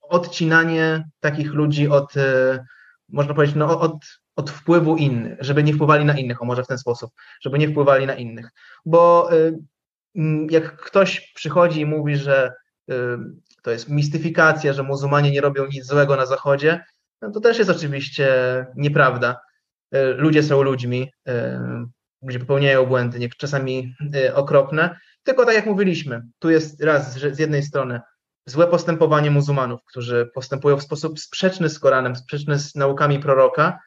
[0.00, 2.14] odcinanie takich ludzi od,
[3.08, 3.94] można powiedzieć, no, od,
[4.36, 7.68] od wpływu innych, żeby nie wpływali na innych, o może w ten sposób, żeby nie
[7.68, 8.50] wpływali na innych.
[8.86, 9.30] Bo
[10.50, 12.52] jak ktoś przychodzi i mówi, że
[13.62, 16.84] to jest mistyfikacja, że muzułmanie nie robią nic złego na Zachodzie,
[17.22, 18.26] no to też jest oczywiście
[18.76, 19.36] nieprawda.
[19.94, 21.32] Y, ludzie są ludźmi, y,
[22.22, 27.62] ludzie popełniają błędy, czasami y, okropne, tylko tak jak mówiliśmy, tu jest raz z jednej
[27.62, 28.00] strony
[28.46, 33.78] złe postępowanie muzułmanów, którzy postępują w sposób sprzeczny z Koranem, sprzeczny z naukami proroka,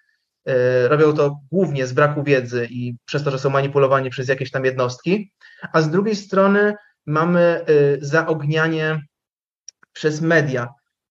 [0.88, 4.66] robią to głównie z braku wiedzy i przez to, że są manipulowani przez jakieś tam
[4.66, 5.32] jednostki,
[5.74, 9.02] a z drugiej strony mamy y, zaognianie
[9.94, 10.68] przez media,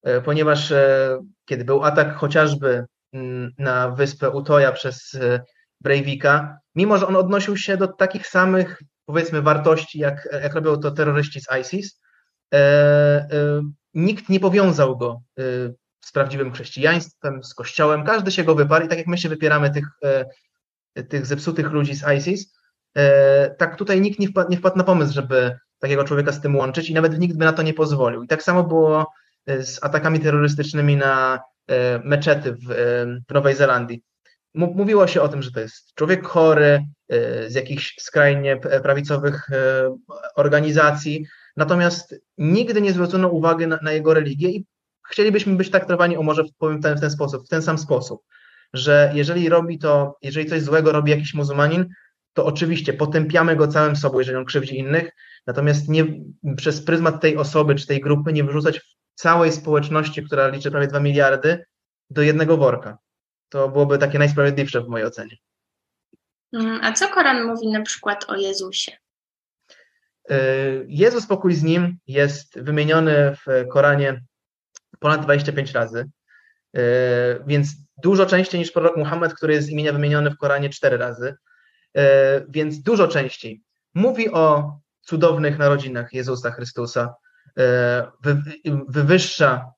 [0.09, 5.19] y, ponieważ y, kiedy był atak chociażby mm, na wyspę Utoja przez
[5.81, 10.91] Breivika, mimo że on odnosił się do takich samych, powiedzmy, wartości, jak, jak robią to
[10.91, 12.01] terroryści z ISIS,
[13.95, 15.21] nikt nie powiązał go
[16.01, 18.05] z prawdziwym chrześcijaństwem, z kościołem.
[18.05, 19.87] Każdy się go wyparł i tak jak my się wypieramy tych,
[21.09, 22.53] tych zepsutych ludzi z ISIS,
[23.59, 26.91] tak tutaj nikt nie wpadł, nie wpadł na pomysł, żeby takiego człowieka z tym łączyć
[26.91, 28.23] i nawet nikt by na to nie pozwolił.
[28.23, 29.13] I tak samo było
[29.47, 32.77] e, z atakami terrorystycznymi na e, meczety w, e,
[33.29, 34.03] w Nowej Zelandii.
[34.55, 36.85] Mówiło się o tym, że to jest człowiek chory
[37.49, 39.49] z jakichś skrajnie prawicowych
[40.37, 44.67] organizacji, natomiast nigdy nie zwrócono uwagi na, na jego religię i
[45.11, 48.23] chcielibyśmy być traktowani, o może powiem ten, w ten sposób, w ten sam sposób.
[48.73, 51.87] że jeżeli robi to, jeżeli coś złego robi jakiś muzułmanin,
[52.33, 55.11] to oczywiście potępiamy go całym sobą, jeżeli on krzywdzi innych,
[55.47, 56.05] natomiast nie
[56.57, 58.81] przez pryzmat tej osoby czy tej grupy nie wyrzucać
[59.15, 61.65] całej społeczności, która liczy prawie 2 miliardy,
[62.11, 62.99] do jednego worka.
[63.49, 65.37] To byłoby takie najsprawiedliwsze w mojej ocenie.
[66.53, 68.93] Mm, a co Koran mówi na przykład o Jezusie?
[70.31, 70.39] E,
[70.87, 74.23] Jezus, pokój z nim, jest wymieniony w Koranie
[74.99, 76.11] ponad 25 razy,
[76.77, 76.81] e,
[77.47, 81.35] więc dużo częściej niż prorok Muhammad, który jest z imienia wymieniony w Koranie 4 razy,
[82.49, 83.63] więc dużo częściej.
[83.95, 87.15] Mówi o cudownych narodzinach Jezusa Chrystusa,
[88.89, 89.73] wywyższa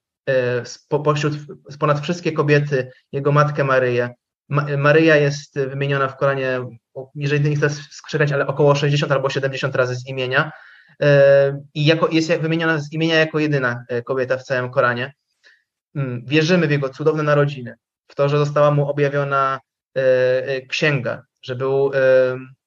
[0.88, 1.35] pośród,
[1.79, 4.14] ponad wszystkie kobiety jego matkę Maryję,
[4.79, 6.61] Maryja jest wymieniona w Koranie,
[7.14, 10.53] jeżeli nie chcę skrzykać, ale około 60 albo 70 razy z imienia.
[11.03, 15.14] E, I jako, jest wymieniona z imienia jako jedyna e, kobieta w całym Koranie.
[15.94, 17.75] Mm, wierzymy w jego cudowne narodziny,
[18.09, 19.61] w to, że została mu objawiona
[19.94, 21.90] e, księga, że był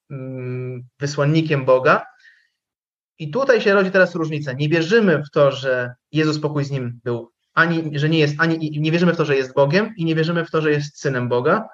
[0.10, 2.06] mm, wysłannikiem Boga.
[3.20, 4.54] I tutaj się rodzi teraz różnica.
[4.54, 8.80] Nie wierzymy w to, że Jezus pokój z nim był ani, że nie jest, ani
[8.82, 11.30] nie wierzymy w to, że jest Bogiem i nie wierzymy w to, że jest synem
[11.30, 11.68] Boga,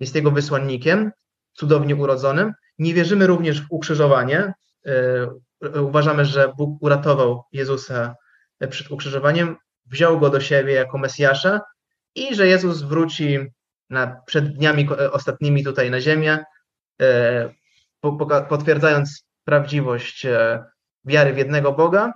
[0.00, 1.10] jest jego wysłannikiem,
[1.52, 2.52] cudownie urodzonym.
[2.78, 4.52] Nie wierzymy również w ukrzyżowanie.
[4.86, 8.14] E, uważamy, że Bóg uratował Jezusa
[8.70, 11.60] przed ukrzyżowaniem, wziął go do siebie jako Mesjasza
[12.14, 13.38] i że Jezus wróci
[13.92, 16.44] na, przed dniami ostatnimi tutaj na ziemię,
[17.02, 17.50] e,
[18.48, 20.64] potwierdzając prawdziwość e,
[21.04, 22.12] wiary w jednego Boga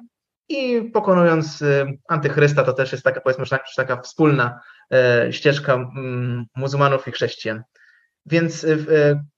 [0.48, 1.64] i pokonując
[2.08, 3.44] antychrysta, to też jest taka, powiedzmy,
[3.76, 4.60] taka wspólna
[4.92, 5.90] e, ścieżka
[6.56, 7.62] muzułmanów i chrześcijan.
[8.26, 8.66] Więc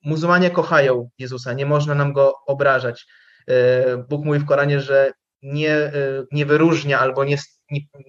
[0.05, 3.07] muzułmanie kochają Jezusa, nie można nam go obrażać.
[3.49, 5.93] E, Bóg mówi w Koranie, że nie,
[6.33, 7.37] nie wyróżnia albo nie,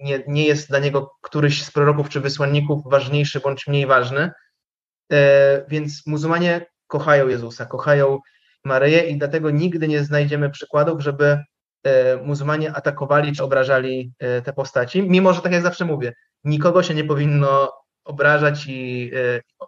[0.02, 4.30] nie, nie jest dla niego któryś z proroków czy wysłanników ważniejszy bądź mniej ważny.
[5.12, 8.18] E, więc muzułmanie kochają Jezusa, kochają
[8.64, 11.44] Maryję i dlatego nigdy nie znajdziemy przykładów, żeby
[11.84, 16.12] E, muzułmanie atakowali czy obrażali e, te postaci, mimo że tak jak zawsze mówię,
[16.44, 17.72] nikogo się nie powinno
[18.04, 19.10] obrażać i,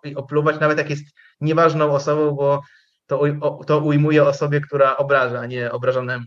[0.05, 1.05] i opluwać, nawet jak jest
[1.41, 2.63] nieważną osobą, bo
[3.07, 3.21] to,
[3.67, 6.25] to ujmuje osobie, która obraża, a nie obrażonemu.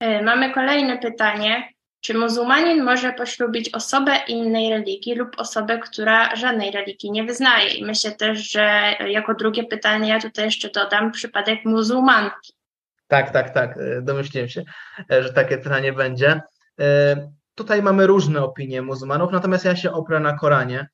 [0.00, 1.68] Mamy kolejne pytanie.
[2.00, 7.68] Czy muzułmanin może poślubić osobę innej religii lub osobę, która żadnej religii nie wyznaje?
[7.68, 12.52] I myślę też, że jako drugie pytanie ja tutaj jeszcze dodam przypadek muzułmanki.
[13.08, 13.76] Tak, tak, tak.
[13.76, 14.62] E, domyśliłem się,
[15.12, 16.40] e, że takie pytanie będzie.
[16.80, 17.16] E,
[17.54, 20.88] tutaj mamy różne opinie muzułmanów, natomiast ja się oprę na Koranie.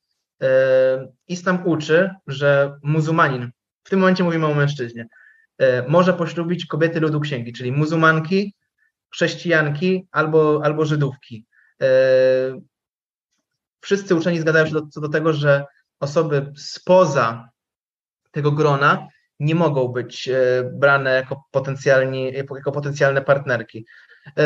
[1.29, 3.51] Islam uczy, że muzułmanin,
[3.85, 5.07] w tym momencie mówimy o mężczyźnie,
[5.89, 8.55] może poślubić kobiety ludu księgi, czyli muzułmanki,
[9.15, 11.47] chrześcijanki albo, albo Żydówki.
[13.81, 15.65] Wszyscy uczeni zgadzają się do, co do tego, że
[16.01, 17.49] osoby spoza
[18.31, 19.09] tego grona
[19.41, 23.87] nie mogą być e, brane jako, potencjalni, jako potencjalne partnerki.
[24.39, 24.45] E,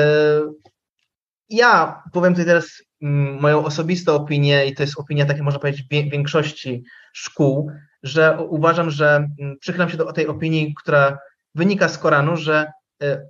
[1.49, 5.87] ja powiem tutaj teraz mm, moją osobistą opinię, i to jest opinia, tak można powiedzieć,
[5.91, 7.71] większości szkół,
[8.03, 11.19] że uważam, że mm, przychylam się do tej opinii, która
[11.55, 13.27] wynika z Koranu, że e,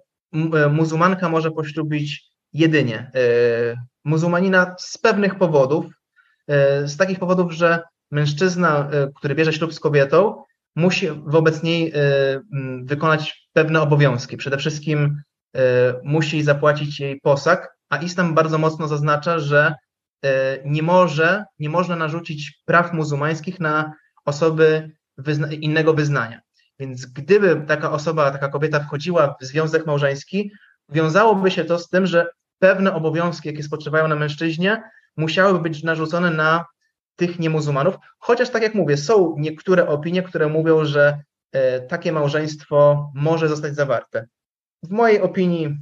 [0.71, 3.11] muzułmanka może poślubić jedynie
[4.05, 5.87] muzułmanina z pewnych powodów,
[6.85, 10.45] z takich powodów, że mężczyzna, który bierze ślub z kobietą,
[10.79, 12.01] musi wobec niej e,
[12.83, 14.37] wykonać pewne obowiązki.
[14.37, 15.23] Przede wszystkim
[15.57, 15.61] e,
[16.05, 19.75] musi zapłacić jej posag, a islam bardzo mocno zaznacza, że
[20.25, 23.93] e, nie może, nie można narzucić praw muzułmańskich na
[24.25, 26.41] osoby wyzna innego wyznania.
[26.79, 30.53] Więc gdyby taka osoba, taka kobieta wchodziła w związek małżeński,
[30.89, 32.27] wiązałoby się to z tym, że
[32.59, 34.83] pewne obowiązki, jakie spoczywają na mężczyźnie,
[35.17, 36.65] musiałyby być narzucone na
[37.17, 43.11] tych niemuzułmanów, chociaż tak jak mówię, są niektóre opinie, które mówią, że e, takie małżeństwo
[43.15, 44.27] może zostać zawarte.
[44.83, 45.79] W mojej opinii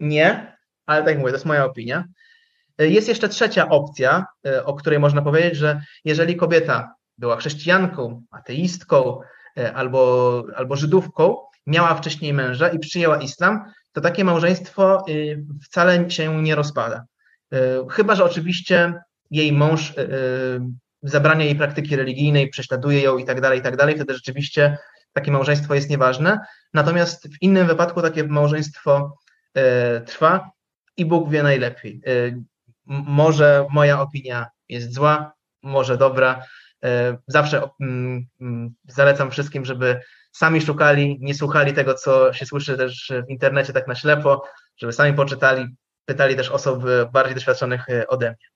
[0.00, 2.04] nie, ale tak jak mówię, to jest moja opinia.
[2.78, 8.22] E, jest jeszcze trzecia opcja, e, o której można powiedzieć, że jeżeli kobieta była chrześcijanką,
[8.30, 9.20] ateistką
[9.74, 15.04] albo, albo Żydówką, miała wcześniej męża i przyjęła islam, to takie małżeństwo
[15.64, 17.04] wcale się nie rozpada.
[17.90, 18.94] Chyba, że oczywiście
[19.30, 20.08] jej mąż e, e,
[21.02, 24.78] zabrania jej praktyki religijnej, prześladuje ją i tak dalej, i tak dalej, wtedy rzeczywiście
[25.12, 26.38] takie małżeństwo jest nieważne.
[26.74, 29.16] Natomiast w innym wypadku takie małżeństwo
[29.54, 30.50] e, trwa
[30.96, 32.00] i Bóg wie najlepiej.
[32.86, 36.42] Może moja opinia jest zła, może dobra.
[37.26, 40.00] Zawsze mm, mm, zalecam wszystkim, żeby
[40.32, 44.44] sami szukali, nie słuchali tego, co się słyszy też w internecie tak na ślepo,
[44.76, 45.66] żeby sami poczytali,
[46.04, 48.48] pytali też osób bardziej doświadczonych ode mnie.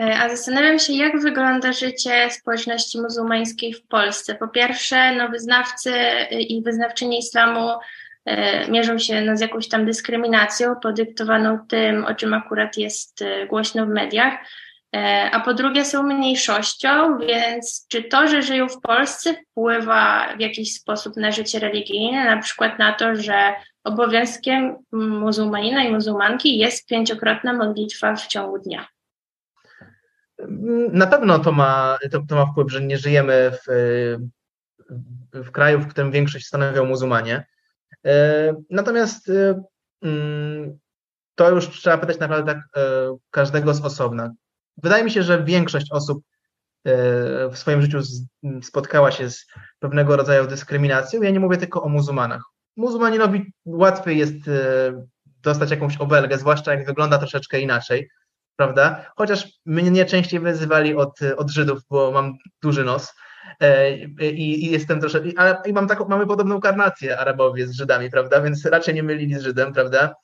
[0.00, 4.34] E, a zastanawiam się, jak wygląda życie społeczności muzułmańskiej w Polsce.
[4.34, 5.92] Po pierwsze, no, wyznawcy
[6.30, 7.70] i wyznawczynie islamu
[8.24, 13.46] e, mierzą się no, z jakąś tam dyskryminacją podyktowaną tym, o czym akurat jest e,
[13.46, 14.34] głośno w mediach.
[15.32, 20.74] A po drugie są mniejszością, więc czy to, że żyją w Polsce wpływa w jakiś
[20.74, 27.52] sposób na życie religijne, na przykład na to, że obowiązkiem muzułmanina i muzułmanki jest pięciokrotna
[27.52, 28.86] modlitwa w ciągu dnia?
[30.92, 33.68] Na pewno to ma, to, to ma wpływ, że nie żyjemy w,
[35.34, 37.46] w kraju, w którym większość stanowią muzułmanie.
[38.06, 39.62] E, natomiast e,
[40.02, 40.78] mm,
[41.34, 42.80] to już trzeba pytać naprawdę tak e,
[43.30, 44.30] każdego z osobna.
[44.76, 46.22] Wydaje mi się, że większość osób
[47.50, 47.98] w swoim życiu
[48.62, 49.46] spotkała się z
[49.78, 51.22] pewnego rodzaju dyskryminacją.
[51.22, 52.42] Ja nie mówię tylko o muzułmanach.
[52.76, 54.34] Muzułmaninowi łatwiej jest
[55.42, 58.08] dostać jakąś obelgę, zwłaszcza jak wygląda troszeczkę inaczej
[58.60, 59.12] prawda?
[59.16, 63.14] Chociaż mnie częściej wyzywali od, od Żydów, bo mam duży nos.
[63.60, 65.28] E, I, i jestem troszeczkę,
[65.66, 68.40] i mam taką, mamy podobną karnację Arabowie z Żydami, prawda?
[68.40, 70.14] Więc raczej nie mylili z Żydem, prawda?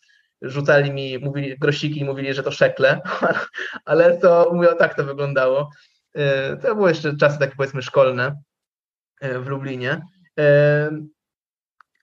[0.42, 3.01] Rzucali mi, mówili grosiki i mówili, że to szekle,
[3.85, 5.70] ale to mówię, tak to wyglądało.
[6.14, 8.42] E, to były jeszcze czasy takie powiedzmy szkolne
[9.20, 10.03] e, w Lublinie.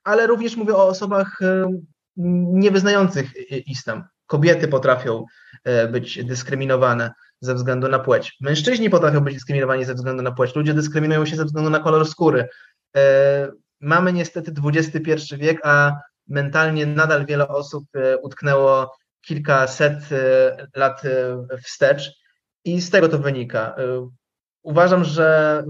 [0.04, 1.40] Ale również mówię o osobach
[2.54, 3.32] niewyznających
[3.68, 5.26] islam kobiety potrafią
[5.64, 8.38] e, być dyskryminowane ze względu na płeć.
[8.42, 10.56] Mężczyźni potrafią być dyskryminowani ze względu na płeć.
[10.56, 12.48] Ludzie dyskryminują się ze względu na kolor skóry.
[12.96, 20.00] E, mamy niestety XXI wiek, a mentalnie nadal wiele osób e, utknęło kilkaset
[20.76, 21.02] lat
[21.64, 22.12] wstecz
[22.66, 23.76] i z tego to wynika.
[24.64, 25.64] Uważam, że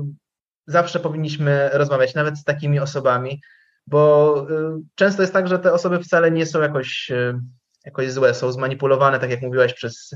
[0.68, 3.42] zawsze powinniśmy rozmawiać nawet z takimi osobami,
[3.88, 4.36] bo
[4.96, 7.12] często jest tak, że te osoby wcale nie są jakoś
[7.86, 10.16] jakoś złe, są zmanipulowane, tak jak mówiłaś, przez,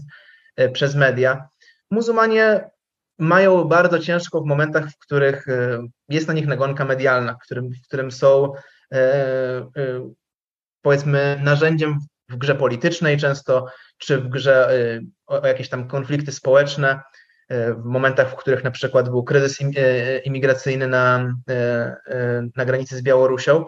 [0.56, 1.50] e, przez media.
[1.92, 2.70] Muzułmanie
[3.20, 7.70] mają bardzo ciężko w momentach, w których e, jest na nich nagonka medialna, w którym,
[7.84, 8.54] w którym są
[8.94, 9.68] e,
[10.88, 13.66] powiedzmy narzędziem w grze politycznej często,
[13.98, 14.70] czy w grze
[15.28, 17.02] o, o jakieś tam konflikty społeczne,
[17.50, 19.58] w momentach, w których na przykład był kryzys
[20.24, 21.34] imigracyjny na,
[22.56, 23.66] na granicy z Białorusią,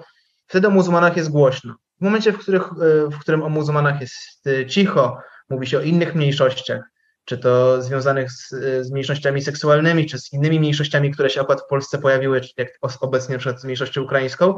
[0.47, 1.75] wtedy o muzułmanach jest głośno.
[2.01, 2.63] W momencie, w, których,
[3.12, 5.17] w którym o muzułmanach jest cicho,
[5.49, 6.82] mówi się o innych mniejszościach,
[7.25, 8.49] czy to związanych z,
[8.82, 12.69] z mniejszościami seksualnymi, czy z innymi mniejszościami, które się akurat w Polsce pojawiły, jak
[13.01, 14.55] obecnie na przykład z mniejszością ukraińską,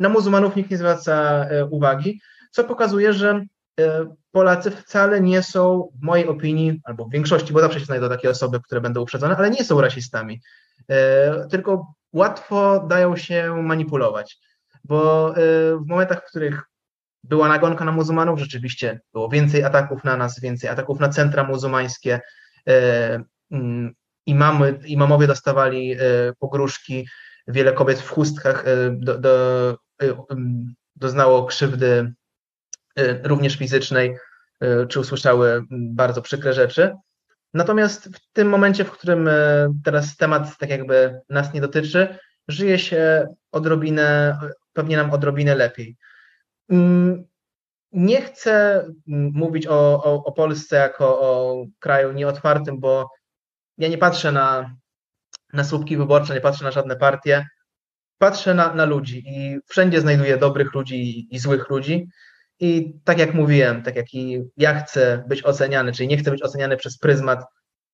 [0.00, 3.44] na muzułmanów nikt nie zwraca uwagi, co pokazuje, że
[4.30, 8.30] Polacy wcale nie są, w mojej opinii, albo w większości, bo zawsze się znajdą takie
[8.30, 10.40] osoby, które będą uprzedzone, ale nie są rasistami,
[11.50, 14.38] tylko łatwo dają się manipulować
[14.84, 15.34] bo
[15.84, 16.62] w momentach, w których
[17.24, 22.20] była nagonka na muzułmanów, rzeczywiście było więcej ataków na nas, więcej ataków na centra muzułmańskie.
[23.50, 23.94] Mm,
[24.26, 25.96] imamy, imamowie dostawali
[26.38, 27.08] pogróżki,
[27.48, 29.76] wiele kobiet w chustkach do, do,
[30.96, 32.12] doznało krzywdy
[33.22, 34.16] również fizycznej,
[34.88, 36.94] czy usłyszały bardzo przykre rzeczy.
[37.54, 39.30] Natomiast w tym momencie, w którym
[39.84, 44.38] teraz temat tak jakby nas nie dotyczy, żyje się odrobinę,
[44.72, 45.96] pewnie nam odrobinę lepiej.
[46.70, 47.24] Mm,
[47.92, 53.10] nie chcę mówić o, o, o Polsce jako o kraju nieotwartym, bo
[53.78, 54.76] ja nie patrzę na,
[55.52, 57.46] na słupki wyborcze, nie patrzę na żadne partie.
[58.20, 62.08] Patrzę na, na ludzi i wszędzie znajduję dobrych ludzi i, i złych ludzi.
[62.60, 66.42] I tak jak mówiłem, tak jak i ja chcę być oceniany, czyli nie chcę być
[66.42, 67.44] oceniany przez pryzmat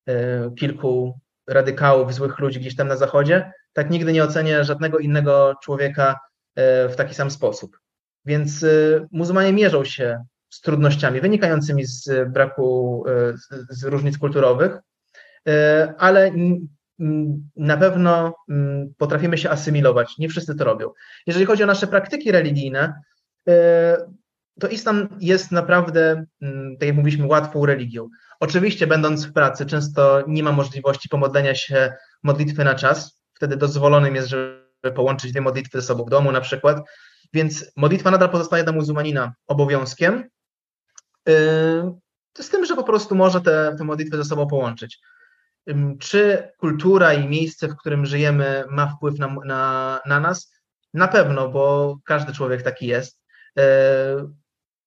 [0.08, 0.12] y,
[0.58, 6.20] kilku radykałów, złych ludzi gdzieś tam na zachodzie, tak nigdy nie ocenię żadnego innego człowieka
[6.54, 7.78] e, w taki sam sposób.
[8.24, 8.68] Więc e,
[9.12, 13.34] muzułmanie mierzą się z trudnościami wynikającymi z braku, e,
[13.70, 14.78] z różnic kulturowych,
[15.98, 16.30] ale
[17.56, 18.34] na pewno
[18.98, 20.18] potrafimy się asymilować.
[20.18, 20.90] Nie wszyscy to robią.
[21.26, 22.94] Jeżeli chodzi o nasze praktyki religijne,
[24.60, 26.24] to islam jest naprawdę,
[26.80, 28.08] tak jak mówiliśmy, łatwą religią.
[28.40, 33.20] Oczywiście, będąc w pracy, często nie ma możliwości pomodlenia się modlitwy na czas.
[33.34, 36.80] Wtedy dozwolonym jest, żeby połączyć dwie modlitwy ze sobą w domu na przykład.
[37.32, 40.24] Więc modlitwa nadal pozostaje dla muzułmanina obowiązkiem.
[41.26, 41.34] Yy,
[42.38, 44.98] z tym, że po prostu może te, te modlitwy ze sobą połączyć.
[45.98, 50.52] Czy kultura i miejsce, w którym żyjemy, ma wpływ na, na, na nas?
[50.94, 53.22] Na pewno, bo każdy człowiek taki jest.
[53.56, 53.62] Yy,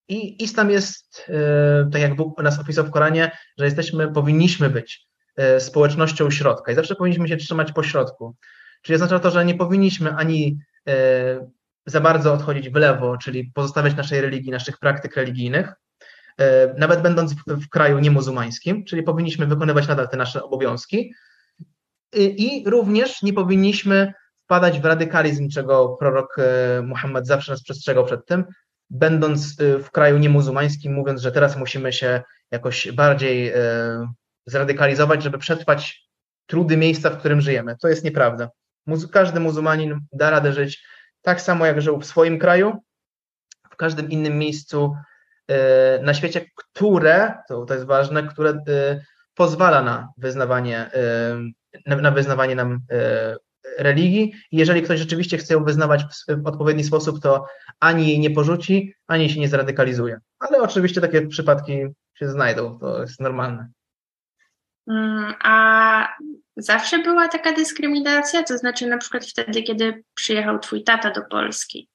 [0.10, 5.08] i islam jest, e, tak jak Bóg nas opisał w Koranie, że jesteśmy, powinniśmy być
[5.36, 8.36] e, społecznością środka i zawsze powinniśmy się trzymać po środku.
[8.82, 10.94] Czyli oznacza to, że nie powinniśmy ani e,
[11.86, 15.74] za bardzo odchodzić w lewo, czyli pozostawiać naszej religii, naszych praktyk religijnych,
[16.78, 21.14] nawet będąc w kraju niemuzułmańskim, czyli powinniśmy wykonywać nadal te nasze obowiązki.
[22.16, 24.14] I również nie powinniśmy
[24.44, 26.36] wpadać w radykalizm, czego prorok
[26.84, 28.46] Muhammad zawsze nas przestrzegał przed tym,
[28.90, 32.22] będąc w kraju niemuzułmańskim, mówiąc, że teraz musimy się
[32.52, 33.54] jakoś bardziej
[34.46, 36.10] zradykalizować, żeby przetrwać
[36.46, 37.76] trudy miejsca, w którym żyjemy.
[37.82, 38.50] To jest nieprawda.
[39.12, 40.84] Każdy muzułmanin da radę żyć
[41.22, 42.78] tak samo, jak żył w swoim kraju,
[43.72, 45.04] w każdym innym miejscu e,
[46.02, 49.02] na świecie, które, to, jest ważne, które e,
[49.36, 50.92] pozwala na wyznawanie,
[51.86, 52.80] na, na wyznawanie nam
[53.78, 54.34] religii.
[54.52, 57.46] Jeżeli ktoś rzeczywiście chce ją wyznawać w odpowiedni sposób, to
[57.80, 60.20] ani jej nie porzuci, ani się nie zradykalizuje.
[60.40, 61.72] Ale oczywiście takie przypadki
[62.16, 63.70] się znajdą, to jest normalne.
[64.88, 66.08] Mm, a
[66.58, 68.44] zawsze była taka dyskryminacja?
[68.44, 71.90] To znaczy na przykład wtedy, kiedy przyjechał twój tata do Polski?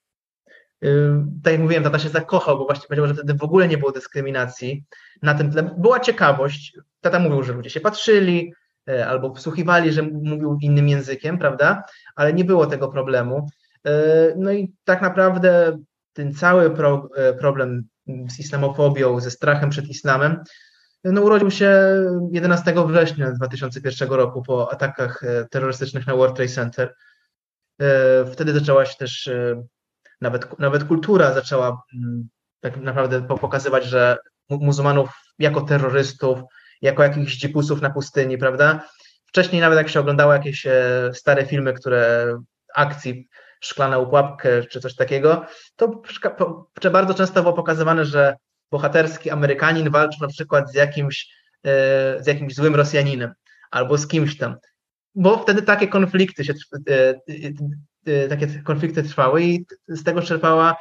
[1.43, 3.93] Tak jak mówiłem, tata się zakochał, bo właśnie powiedział, że wtedy w ogóle nie było
[3.93, 4.85] dyskryminacji
[5.23, 5.63] na tym tle.
[5.79, 6.79] Była ciekawość.
[7.01, 8.53] Tata mówił, że ludzie się patrzyli
[8.89, 11.83] e, albo wsłuchiwali, że mówił innym językiem, prawda?
[12.17, 13.49] Ale nie było tego problemu.
[13.87, 13.93] E,
[14.37, 15.79] no i tak naprawdę
[16.13, 17.85] ten cały pro, e, problem
[18.29, 20.45] z islamofobią, ze strachem przed islamem,
[21.05, 21.79] no, urodził się
[22.33, 26.95] 11 września 2001 roku po atakach terrorystycznych na World Trade Center.
[28.33, 29.31] Wtedy zaczęła się też,
[30.25, 32.29] nawet, nawet kultura zaczęła mm,
[32.61, 34.17] tak naprawdę pokazywać, że
[34.51, 36.39] muzułmanów jako terrorystów,
[36.83, 38.89] jako jakichś dzipusów na pustyni, prawda?
[39.27, 40.67] Wcześniej nawet jak się oglądało jakieś
[41.13, 42.35] stare filmy, które
[42.75, 43.29] akcji
[43.61, 45.47] szklana upłapkę czy coś takiego,
[45.77, 46.03] to
[46.93, 48.37] bardzo często było pokazywane, że
[48.71, 51.29] bohaterski Amerykanin walczył na przykład z jakimś,
[51.65, 51.71] e,
[52.23, 53.33] z jakimś złym Rosjaninem
[53.71, 54.57] albo z kimś tam.
[55.15, 56.53] Bo wtedy takie konflikty się,
[56.89, 57.15] e, e,
[58.29, 60.77] takie konflikty trwały i z tego czerpała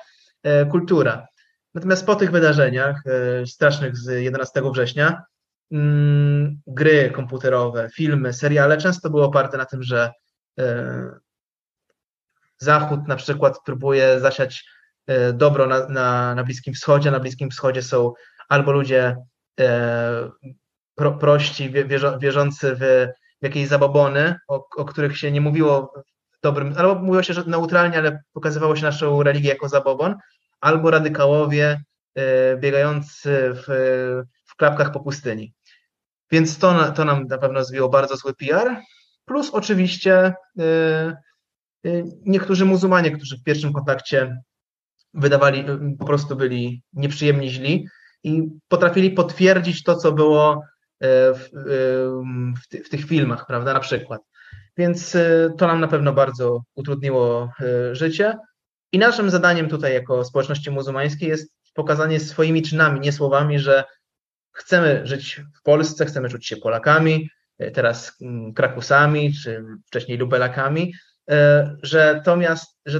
[0.71, 1.27] kultura.
[1.73, 3.03] Natomiast po tych wydarzeniach
[3.45, 5.23] strasznych z 11 września,
[5.71, 10.11] mm, gry komputerowe, filmy, seriale często były oparte na tym, że
[12.57, 14.65] Zachód na przykład próbuje zasiać
[15.07, 17.11] E, dobro na, na, na Bliskim Wschodzie.
[17.11, 18.13] Na Bliskim Wschodzie są
[18.49, 19.17] albo ludzie
[19.59, 20.29] e,
[20.95, 22.79] pro, prości, wierzą, wierzący w,
[23.41, 25.93] w jakieś zabobony, o, o których się nie mówiło
[26.43, 30.15] dobrym, albo mówiło się że neutralnie, ale pokazywało się naszą religię jako zabobon,
[30.61, 31.81] albo radykałowie
[32.15, 33.65] e, biegający w,
[34.45, 35.53] w klapkach po pustyni.
[36.31, 38.75] Więc to, to nam na pewno zwiło bardzo zły PR.
[39.25, 40.33] Plus oczywiście
[42.25, 44.37] niektórzy muzułmanie, którzy w pierwszym kontakcie
[45.13, 47.87] wydawali, y, po prostu byli nieprzyjemnie źli
[48.23, 50.63] i potrafili potwierdzić to, co było
[51.01, 54.21] w, y, w, ty, w tych filmach, prawda, na przykład.
[54.77, 57.51] Więc y, to nam na pewno bardzo utrudniło
[57.91, 58.37] życie.
[58.91, 63.83] I naszym zadaniem tutaj jako społeczności muzułmańskiej jest pokazanie swoimi czynami, nie słowami, że
[64.51, 70.93] chcemy żyć w Polsce, chcemy czuć się Polakami, e, teraz mm, Krakusami, czy wcześniej Lubelakami,
[71.81, 72.99] że to miast, że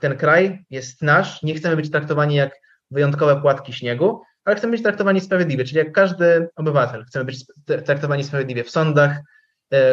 [0.00, 2.52] ten kraj jest nasz, nie chcemy być traktowani jak
[2.90, 7.04] wyjątkowe płatki śniegu, ale chcemy być traktowani sprawiedliwie, czyli jak każdy obywatel.
[7.04, 7.44] Chcemy być
[7.86, 9.18] traktowani sprawiedliwie w sądach,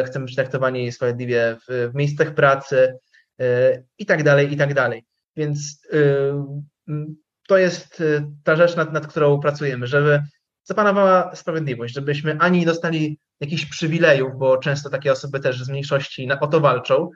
[0.06, 2.98] chcemy być traktowani sprawiedliwie w, w miejscach pracy
[3.40, 5.04] e, i tak dalej, i tak dalej.
[5.36, 5.98] Więc e,
[7.48, 8.02] to jest
[8.44, 10.22] ta rzecz, nad, nad którą pracujemy, żeby
[10.64, 16.28] zapanowała sprawiedliwość, żebyśmy ani nie dostali jakichś przywilejów, bo często takie osoby też z mniejszości
[16.40, 17.10] o to walczą,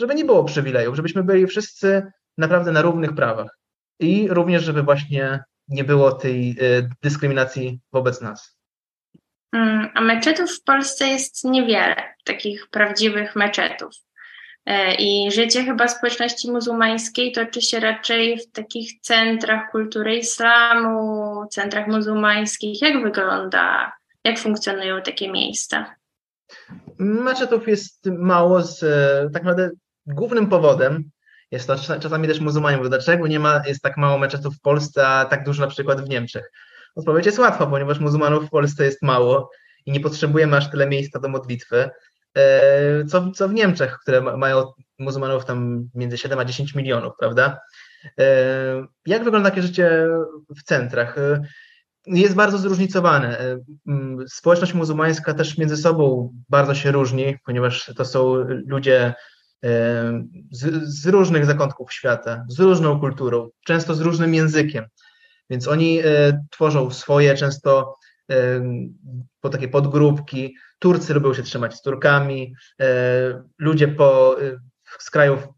[0.00, 2.02] żeby nie było przywilejów, żebyśmy byli wszyscy
[2.38, 3.58] naprawdę na równych prawach
[4.00, 6.56] i również, żeby właśnie nie było tej
[7.02, 8.53] dyskryminacji wobec nas.
[9.54, 13.92] Mm, a meczetów w Polsce jest niewiele, takich prawdziwych meczetów.
[14.66, 21.86] E, I życie chyba społeczności muzułmańskiej toczy się raczej w takich centrach kultury islamu, centrach
[21.86, 22.82] muzułmańskich.
[22.82, 23.92] Jak wygląda,
[24.24, 25.94] jak funkcjonują takie miejsca?
[26.98, 28.80] Meczetów jest mało z,
[29.32, 29.70] tak naprawdę
[30.06, 31.10] głównym powodem
[31.50, 35.08] jest to, czasami też muzułmanie mówią, dlaczego nie ma, jest tak mało meczetów w Polsce,
[35.08, 36.50] a tak dużo na przykład w Niemczech.
[36.94, 39.50] Odpowiedź jest łatwa, ponieważ muzułmanów w Polsce jest mało
[39.86, 41.90] i nie potrzebujemy aż tyle miejsca do modlitwy,
[42.36, 47.60] e, co, co w Niemczech, które mają muzułmanów tam między 7 a 10 milionów, prawda?
[48.20, 50.08] E, jak wygląda takie życie
[50.56, 51.18] w centrach?
[51.18, 51.42] E,
[52.06, 53.56] jest bardzo zróżnicowane.
[54.28, 58.34] Społeczność muzułmańska też między sobą bardzo się różni, ponieważ to są
[58.66, 59.14] ludzie
[60.50, 64.84] z, z, różnych zakątków świata, z różną kulturą, często z różnym językiem.
[65.50, 66.04] Więc oni e,
[66.50, 67.96] tworzą swoje często
[69.40, 70.56] po takie podgrupki.
[70.78, 72.86] Turcy lubią się trzymać z Turkami, e,
[73.58, 74.58] ludzie po, e,
[74.98, 75.48] z krajów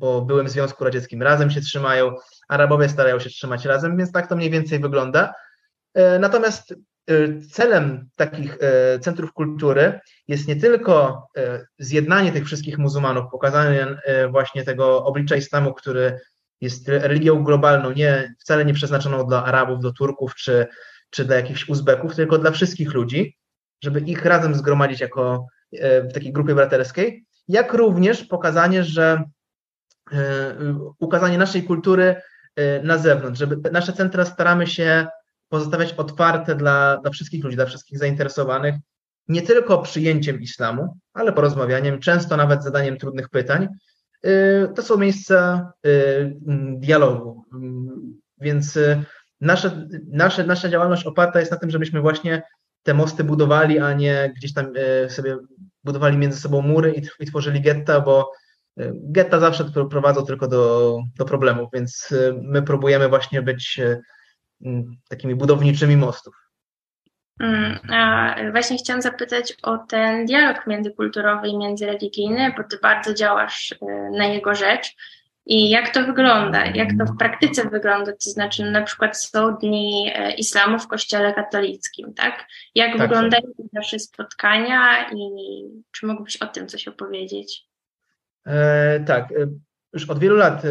[0.00, 2.14] po byłym Związku Radzieckim razem się trzymają,
[2.48, 5.34] Arabowie starają się trzymać razem, więc tak to mniej więcej wygląda.
[6.20, 6.74] Natomiast
[7.50, 8.58] celem takich
[9.00, 11.26] centrów kultury jest nie tylko
[11.78, 13.86] zjednanie tych wszystkich muzułmanów, pokazanie
[14.30, 16.18] właśnie tego oblicza islamu, który
[16.60, 20.66] jest religią globalną, nie, wcale nie przeznaczoną dla Arabów, do Turków czy,
[21.10, 23.36] czy dla jakichś Uzbeków, tylko dla wszystkich ludzi,
[23.82, 25.46] żeby ich razem zgromadzić jako
[26.10, 29.22] w takiej grupie braterskiej, jak również pokazanie, że
[30.98, 32.22] ukazanie naszej kultury
[32.82, 35.06] na zewnątrz, żeby nasze centra staramy się
[35.48, 38.74] pozostawiać otwarte dla, dla wszystkich ludzi, dla wszystkich zainteresowanych,
[39.28, 43.68] nie tylko przyjęciem islamu, ale porozmawianiem, często nawet zadaniem trudnych pytań.
[44.26, 46.36] Y, to są miejsca y,
[46.76, 47.44] dialogu.
[48.40, 49.04] Więc y,
[49.40, 52.42] nasze, nasze, nasza działalność oparta jest na tym, żebyśmy właśnie
[52.82, 54.72] te mosty budowali, a nie gdzieś tam
[55.08, 55.36] sobie
[55.84, 58.32] budowali między sobą mury i, tworzyli getta, bo
[58.92, 63.80] getta zawsze prowadzą tylko do, do problemów, więc my próbujemy właśnie być
[65.08, 66.34] takimi budowniczymi mostów.
[67.40, 73.72] Mm, a właśnie chciałam zapytać o ten dialog międzykulturowy i międzyreligijny, bo ty bardzo działasz
[73.72, 73.76] y,
[74.18, 74.96] na jego rzecz.
[75.50, 76.66] I jak to wygląda?
[76.66, 78.12] Jak to w praktyce wygląda?
[78.12, 82.46] To znaczy, na przykład są dni e, islamu w kościele katolickim, tak?
[82.74, 83.66] Jak tak, wyglądają tak.
[83.72, 85.18] nasze spotkania i
[85.92, 87.64] czy mógłbyś o tym coś opowiedzieć?
[88.46, 89.32] E, tak.
[89.32, 89.34] E,
[89.92, 90.68] już od wielu lat e,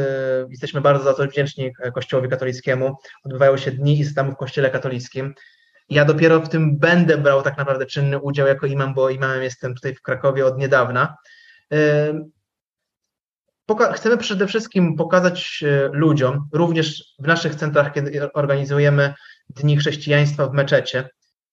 [0.49, 2.95] jesteśmy bardzo za to wdzięczni Kościołowi katolickiemu.
[3.24, 5.34] Odbywają się dni islamu w kościele katolickim.
[5.90, 9.76] Ja dopiero w tym będę brał tak naprawdę czynny udział jako imam, bo imamem jestem
[9.76, 11.18] tutaj w Krakowie od niedawna.
[13.96, 19.14] Chcemy przede wszystkim pokazać e, ludziom, również w naszych centrach, kiedy organizujemy
[19.50, 21.10] Dni Chrześcijaństwa w meczecie,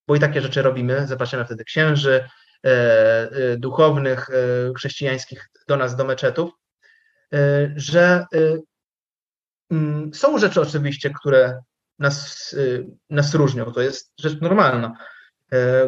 [0.07, 2.29] bo i takie rzeczy robimy, zapraszamy wtedy księży,
[2.65, 4.29] e, e, duchownych
[4.77, 6.51] chrześcijańskich do nas, do meczetów,
[7.77, 8.27] że
[9.71, 11.63] mm, są rzeczy oczywiście, które
[11.99, 12.55] nas,
[13.11, 14.97] nas różnią, to jest rzecz normalna.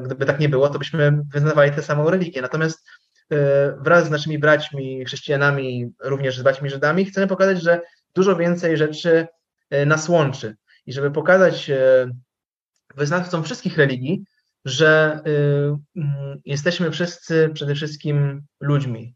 [0.02, 2.42] Gdyby tak nie było, to byśmy wyznawali tę samą religię.
[2.42, 2.86] Natomiast
[3.32, 7.80] E, wraz z naszymi braćmi chrześcijanami, również z braćmi Żydami, chcemy pokazać, że
[8.14, 9.26] dużo więcej rzeczy
[9.70, 10.56] e, nas łączy.
[10.86, 12.10] I żeby pokazać e,
[12.96, 14.24] wyznawcom wszystkich religii,
[14.64, 19.14] że mm, jesteśmy wszyscy przede wszystkim ludźmi.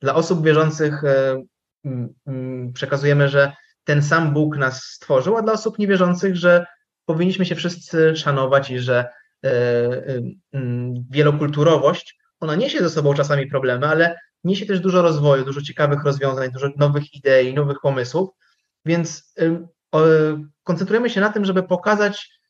[0.00, 1.02] Dla osób wierzących
[2.74, 3.52] przekazujemy, że
[3.84, 6.66] ten sam Bóg nas stworzył, a dla osób niewierzących, że
[7.04, 9.08] powinniśmy się wszyscy szanować i że
[11.10, 16.52] wielokulturowość ona niesie ze sobą czasami problemy, ale niesie też dużo rozwoju, dużo ciekawych rozwiązań,
[16.52, 18.30] dużo nowych idei, nowych pomysłów,
[18.84, 19.34] więc
[20.62, 22.40] koncentrujemy się na tym, żeby pokazać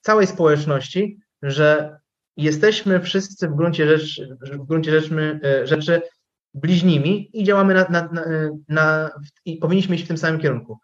[0.00, 1.98] całej społeczności, że
[2.36, 3.98] jesteśmy wszyscy w gruncie
[4.40, 6.02] w gruncie rzeczy, rzeczy
[6.54, 8.22] bliźnimi i działamy na, na, na,
[8.68, 9.10] na,
[9.44, 10.78] i powinniśmy iść w tym samym kierunku.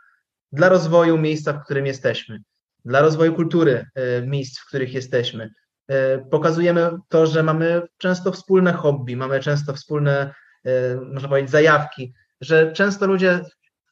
[0.53, 2.43] Dla rozwoju miejsca, w którym jesteśmy,
[2.85, 5.51] dla rozwoju kultury y, miejsc, w których jesteśmy,
[5.89, 12.15] E, pokazujemy to, że mamy często wspólne hobby, mamy często wspólne, e, można powiedzieć, zajawki,
[12.41, 13.41] że często ludzie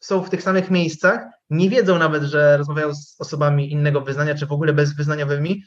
[0.00, 1.20] są w tych samych miejscach,
[1.50, 5.64] nie wiedzą nawet, że rozmawiają z osobami innego wyznania, czy w ogóle bezwyznaniowymi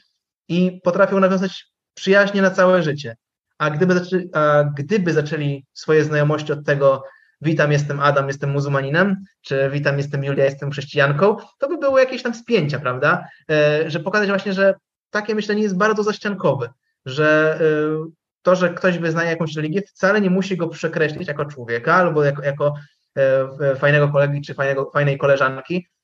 [0.48, 3.16] i potrafią nawiązać przyjaźnie na całe życie.
[3.58, 7.04] A gdyby, zaczęli, a gdyby zaczęli swoje znajomości od tego,
[7.40, 12.22] witam, jestem Adam, jestem muzułmaninem, czy witam, jestem Julia, jestem chrześcijanką, to by było jakieś
[12.22, 13.28] tam spięcia, prawda?
[13.50, 14.74] E, że pokazać właśnie, że
[15.10, 16.68] takie myślenie jest bardzo zaściankowe,
[17.06, 21.94] że y, to, że ktoś wyznaje jakąś religię, wcale nie musi go przekreślić jako człowieka
[21.94, 22.74] albo jako, jako
[23.16, 25.97] e, fajnego kolegi czy fajnego, fajnej koleżanki e,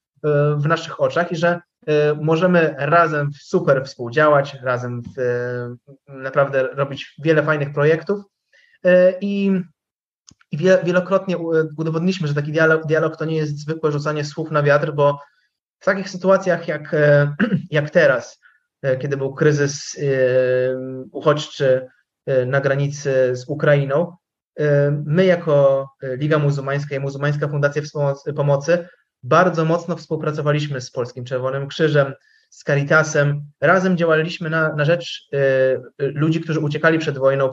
[0.57, 5.03] w naszych oczach i że e, możemy razem super współdziałać, razem
[6.09, 8.20] naprawdę robić wiele fajnych projektów.
[9.20, 9.61] I,
[10.85, 11.39] wielokrotnie
[11.79, 15.20] udowodniliśmy, że taki dialog, dialog to nie jest zwykłe rzucanie słów na wiatr, bo
[15.81, 16.97] w takich sytuacjach jak,
[17.70, 18.41] jak teraz,
[18.85, 20.03] E, kiedy był kryzys e,
[21.12, 21.89] uchodźczy
[22.27, 24.16] e, na granicy z Ukrainą,
[25.05, 27.83] my jako Liga Muzułmańska i Muzułmańska Fundacja
[28.37, 28.89] Pomocy
[29.25, 32.12] bardzo mocno współpracowaliśmy z Polskim Czerwonym Krzyżem,
[32.51, 33.51] z Caritasem.
[33.61, 35.29] Razem działaliśmy na, na rzecz
[35.99, 37.51] ludzi, którzy uciekali przed wojną,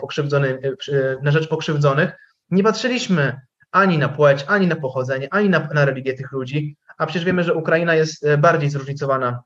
[1.23, 2.11] na rzecz pokrzywdzonych.
[2.49, 3.41] Nie patrzyliśmy
[3.71, 7.43] ani na płeć, ani na pochodzenie, ani na, na religię tych ludzi, a przecież wiemy,
[7.43, 9.43] że Ukraina jest bardziej zróżnicowana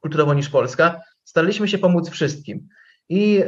[0.00, 2.68] kulturowo niż Polska, staraliśmy się pomóc wszystkim.
[3.08, 3.44] I e,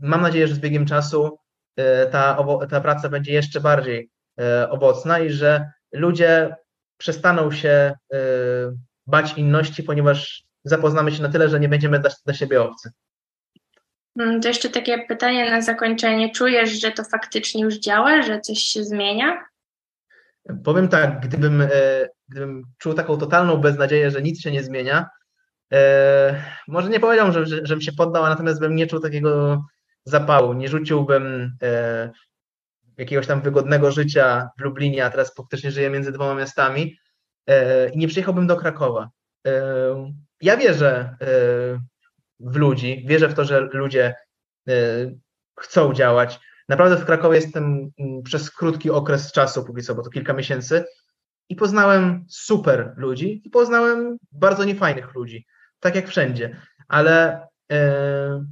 [0.00, 1.38] mam nadzieję, że z biegiem czasu
[1.76, 4.10] e, ta, ta praca będzie jeszcze bardziej
[4.40, 6.56] e, owocna i że ludzie
[6.96, 7.92] przestaną się
[9.06, 12.90] bać inności, ponieważ zapoznamy się na tyle, że nie będziemy dla, dla siebie obcy.
[14.18, 16.32] Mm, to jeszcze takie pytanie na zakończenie.
[16.32, 19.44] Czujesz, że to faktycznie już działa, że coś się zmienia?
[20.64, 21.62] Powiem tak, gdybym,
[22.28, 25.08] gdybym czuł taką totalną beznadzieję, że nic się nie zmienia,
[26.68, 29.64] może nie powiedział, że, że, żebym się poddał, natomiast bym nie czuł takiego
[30.04, 31.52] zapału, nie rzuciłbym
[32.98, 36.96] jakiegoś tam wygodnego życia w Lublinie, a teraz faktycznie żyję między dwoma miastami
[37.92, 39.10] i nie przyjechałbym do Krakowa.
[40.40, 41.16] Ja wierzę
[42.40, 44.14] w ludzi, wierzę w to, że ludzie
[45.60, 46.40] chcą działać.
[46.68, 47.90] Naprawdę w Krakowie jestem
[48.24, 50.84] przez krótki okres czasu, póki co, bo to kilka miesięcy,
[51.48, 55.46] i poznałem super ludzi i poznałem bardzo niefajnych ludzi,
[55.80, 56.56] tak jak wszędzie.
[56.88, 58.44] Ale e,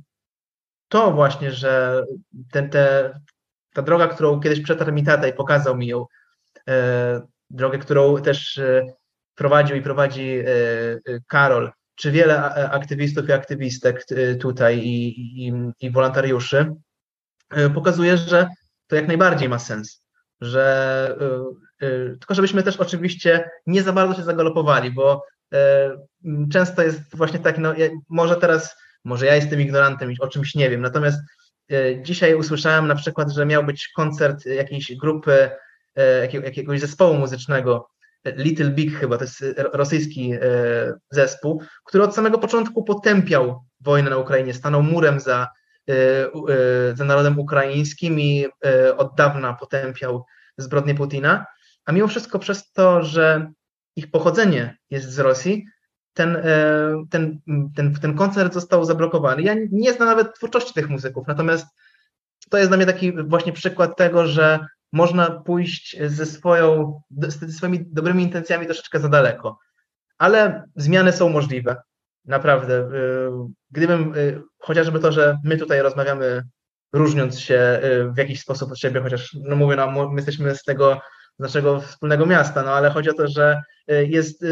[0.89, 2.05] to właśnie, że
[2.51, 3.15] ten, te,
[3.73, 6.07] ta droga, którą kiedyś przetarł mi tata i pokazał mi ją,
[6.69, 8.87] e, drogę, którą też e,
[9.35, 10.43] prowadził i prowadzi
[11.27, 14.07] Karol, czy wiele aktywistów i aktywistek
[14.41, 16.75] tutaj i, i, i wolontariuszy,
[17.75, 18.49] pokazuje, że
[18.87, 20.07] to jak najbardziej ma sens,
[20.41, 21.17] że
[22.21, 25.25] tylko żebyśmy też oczywiście nie za bardzo się zagalopowali, bo
[26.53, 27.75] często jest właśnie tak, no
[28.09, 31.19] może teraz, może ja jestem ignorantem i o czymś nie wiem, natomiast
[32.03, 35.51] dzisiaj usłyszałem na przykład, że miał być koncert jakiejś grupy,
[36.33, 37.89] jakiegoś zespołu muzycznego,
[38.25, 40.35] Little Big chyba, to jest rosyjski
[41.11, 45.49] zespół, który od samego początku potępiał wojnę na Ukrainie, stanął murem za,
[46.95, 48.47] za narodem ukraińskim i
[48.97, 50.25] od dawna potępiał
[50.57, 51.47] zbrodnię Putina.
[51.85, 53.53] A mimo wszystko przez to, że
[53.97, 55.67] ich pochodzenie jest z Rosji,
[56.15, 56.43] ten, e,
[57.11, 57.41] ten,
[57.77, 59.43] ten, ten koncert został zablokowany.
[59.43, 61.67] Ja nie znam nawet twórczości tych muzyków, natomiast
[62.51, 67.85] to jest dla mnie taki właśnie przykład tego, że można pójść ze, swoją, ze swoimi
[67.87, 69.59] dobrymi intencjami troszeczkę za daleko.
[70.19, 71.77] Ale zmiany są możliwe.
[72.25, 72.75] Naprawdę.
[72.75, 72.89] E,
[73.71, 76.43] gdybym e, chociażby to, że my tutaj rozmawiamy
[76.93, 77.81] różniąc się
[78.15, 81.01] w jakiś sposób od siebie, chociaż no mówię, no, my jesteśmy z tego
[81.39, 84.45] naszego wspólnego miasta, no ale chodzi o to, że jest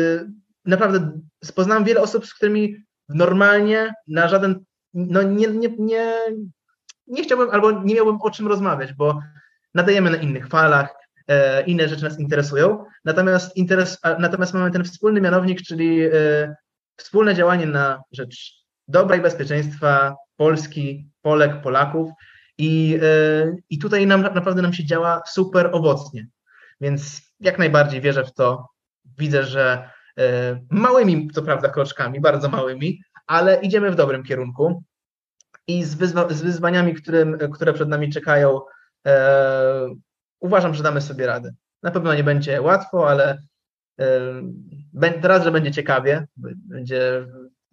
[0.65, 1.21] naprawdę,
[1.55, 2.77] poznałem wiele osób, z którymi
[3.09, 6.15] normalnie na żaden, no nie, nie, nie,
[7.07, 9.21] nie chciałbym albo nie miałbym o czym rozmawiać, bo
[9.75, 10.95] nadajemy na innych falach,
[11.29, 16.11] e, inne rzeczy nas interesują, natomiast, interes, natomiast mamy ten wspólny mianownik, czyli e,
[16.97, 22.11] wspólne działanie na rzecz dobra i bezpieczeństwa Polski, Polek, Polaków
[22.59, 26.27] i, e, i tutaj nam, naprawdę nam się działa super owocnie.
[26.81, 28.69] Więc jak najbardziej wierzę w to.
[29.19, 29.91] Widzę, że
[30.71, 34.83] małymi, co prawda, kroczkami, bardzo małymi, ale idziemy w dobrym kierunku.
[35.67, 38.61] I z, wyzwa z wyzwaniami, którym, które przed nami czekają,
[39.07, 39.89] e,
[40.41, 41.53] uważam, że damy sobie radę.
[41.83, 43.43] Na pewno nie będzie łatwo, ale
[44.01, 47.27] e, raz, że będzie ciekawie, będzie,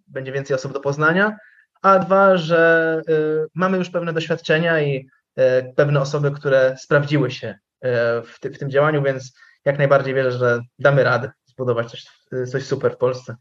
[0.06, 1.36] będzie więcej osób do poznania,
[1.82, 3.12] a dwa, że e,
[3.54, 8.58] mamy już pewne doświadczenia i e, pewne osoby, które sprawdziły się E, w, ty, w
[8.58, 9.32] tym działaniu, więc
[9.64, 12.04] jak najbardziej wierzę, że damy radę zbudować coś,
[12.50, 13.36] coś super w Polsce.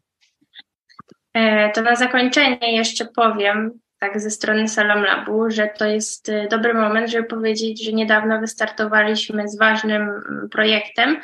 [1.34, 6.48] E, to na zakończenie jeszcze powiem, tak ze strony Salam Labu, że to jest e,
[6.48, 10.10] dobry moment, żeby powiedzieć, że niedawno wystartowaliśmy z ważnym
[10.52, 11.22] projektem,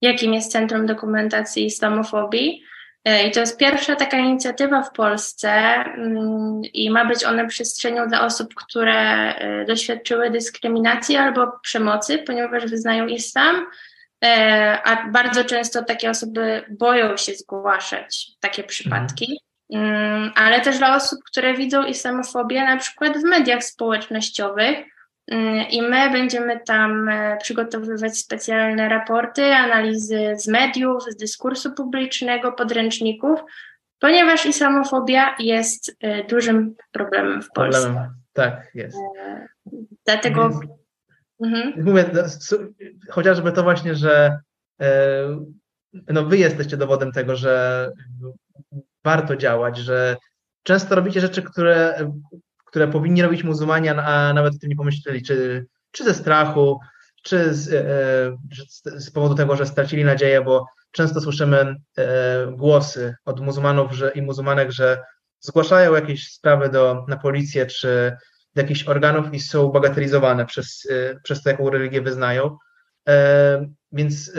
[0.00, 2.62] jakim jest Centrum Dokumentacji Islamofobii.
[3.04, 8.08] E, I to jest pierwsza taka inicjatywa w Polsce mm, i ma być ona przestrzenią
[8.08, 9.34] dla osób, które
[9.68, 13.66] doświadczyły dyskryminacji albo przemocy, ponieważ wyznają islam,
[14.84, 19.40] a bardzo często takie osoby boją się zgłaszać takie przypadki.
[19.72, 20.32] Mhm.
[20.36, 24.76] Ale też dla osób, które widzą islamofobię na przykład w mediach społecznościowych,
[25.70, 33.40] i my będziemy tam e, przygotowywać specjalne raporty, analizy z mediów, z dyskursu publicznego, podręczników,
[34.00, 37.82] ponieważ islamofobia jest e, dużym problemem w Polsce.
[37.82, 38.96] Problemem, tak, jest.
[39.18, 39.46] E,
[40.06, 40.60] dlatego.
[41.44, 41.84] Mhm.
[41.84, 42.22] Mówię, no,
[43.10, 44.38] chociażby to właśnie, że
[46.08, 47.92] no wy jesteście dowodem tego, że
[49.04, 50.16] warto działać, że
[50.62, 52.10] często robicie rzeczy, które
[52.70, 56.80] które powinni robić muzułmanie, a nawet o tym nie pomyśleli, czy, czy ze strachu,
[57.22, 57.72] czy z,
[58.84, 64.10] e, z powodu tego, że stracili nadzieję, bo często słyszymy e, głosy od muzułmanów że,
[64.10, 65.02] i muzułmanek, że
[65.40, 68.16] zgłaszają jakieś sprawy do, na policję czy
[68.60, 72.56] jakichś organów i są bagatelizowane przez, e, przez to, jaką religię wyznają.
[73.92, 74.32] Więc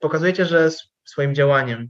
[0.00, 0.70] pokazujecie, że
[1.04, 1.88] swoim działaniem,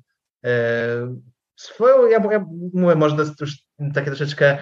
[1.56, 2.44] swoją, ja, ja
[2.74, 3.58] mówię, może to jest już
[3.94, 4.58] takie troszeczkę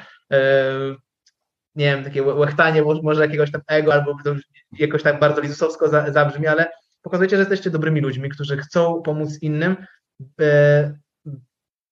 [1.75, 4.17] nie wiem, takie łechtanie może jakiegoś tam ego, albo
[4.73, 6.71] jakoś tak bardzo lizusowsko zabrzmi, ale
[7.03, 9.77] pokazujecie, że jesteście dobrymi ludźmi, którzy chcą pomóc innym,
[10.41, 10.95] e,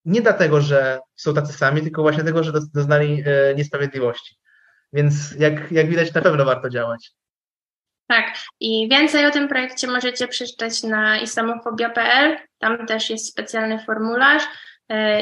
[0.04, 4.36] nie dlatego, że są tacy sami, tylko właśnie dlatego, że doznali e, niesprawiedliwości.
[4.92, 7.10] Więc jak, jak widać, na pewno warto działać.
[8.06, 12.38] Tak, i więcej o tym projekcie możecie przeczytać na islamofobia.pl.
[12.58, 14.42] Tam też jest specjalny formularz.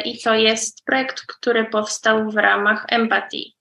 [0.05, 3.57] i to jest projekt, który powstał w ramach empatii,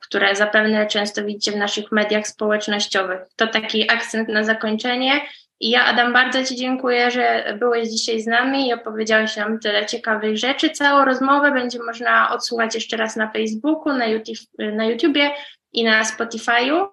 [0.00, 3.20] które zapewne często widzicie w naszych mediach społecznościowych.
[3.36, 5.20] To taki akcent na zakończenie.
[5.60, 9.86] I ja, Adam, bardzo Ci dziękuję, że byłeś dzisiaj z nami i opowiedziałeś nam tyle
[9.86, 10.70] ciekawych rzeczy.
[10.70, 15.30] Całą rozmowę będzie można odsłuchać jeszcze raz na Facebooku, na, YouTube, na YouTubie
[15.72, 16.86] i na Spotify'u.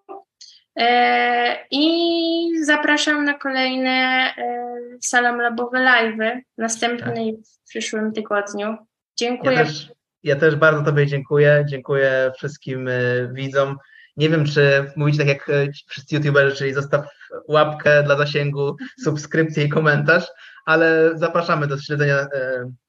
[0.80, 3.92] E, I zapraszam na kolejne
[4.38, 7.46] e, Salam Labowe live'y, następne tak.
[7.46, 8.78] w przyszłym tygodniu.
[9.18, 9.54] Dziękuję.
[9.54, 9.92] Ja też,
[10.24, 11.66] ja też bardzo Tobie dziękuję.
[11.70, 12.94] Dziękuję wszystkim e,
[13.34, 13.78] widzom.
[14.18, 15.52] Nie wiem, czy mówić tak jak
[15.88, 17.06] wszyscy youtuberzy, czyli zostaw
[17.48, 20.28] łapkę dla zasięgu, subskrypcję i komentarz,
[20.66, 22.28] ale zapraszamy do śledzenia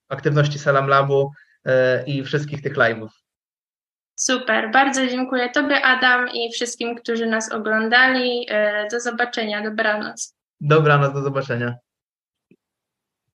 [0.09, 1.31] aktywności Salam Labu
[2.07, 3.09] i wszystkich tych live'ów.
[4.16, 8.47] Super, bardzo dziękuję Tobie, Adam, i wszystkim, którzy nas oglądali.
[8.51, 10.37] E, do zobaczenia, dobranoc.
[10.61, 11.75] Dobranoc, do zobaczenia.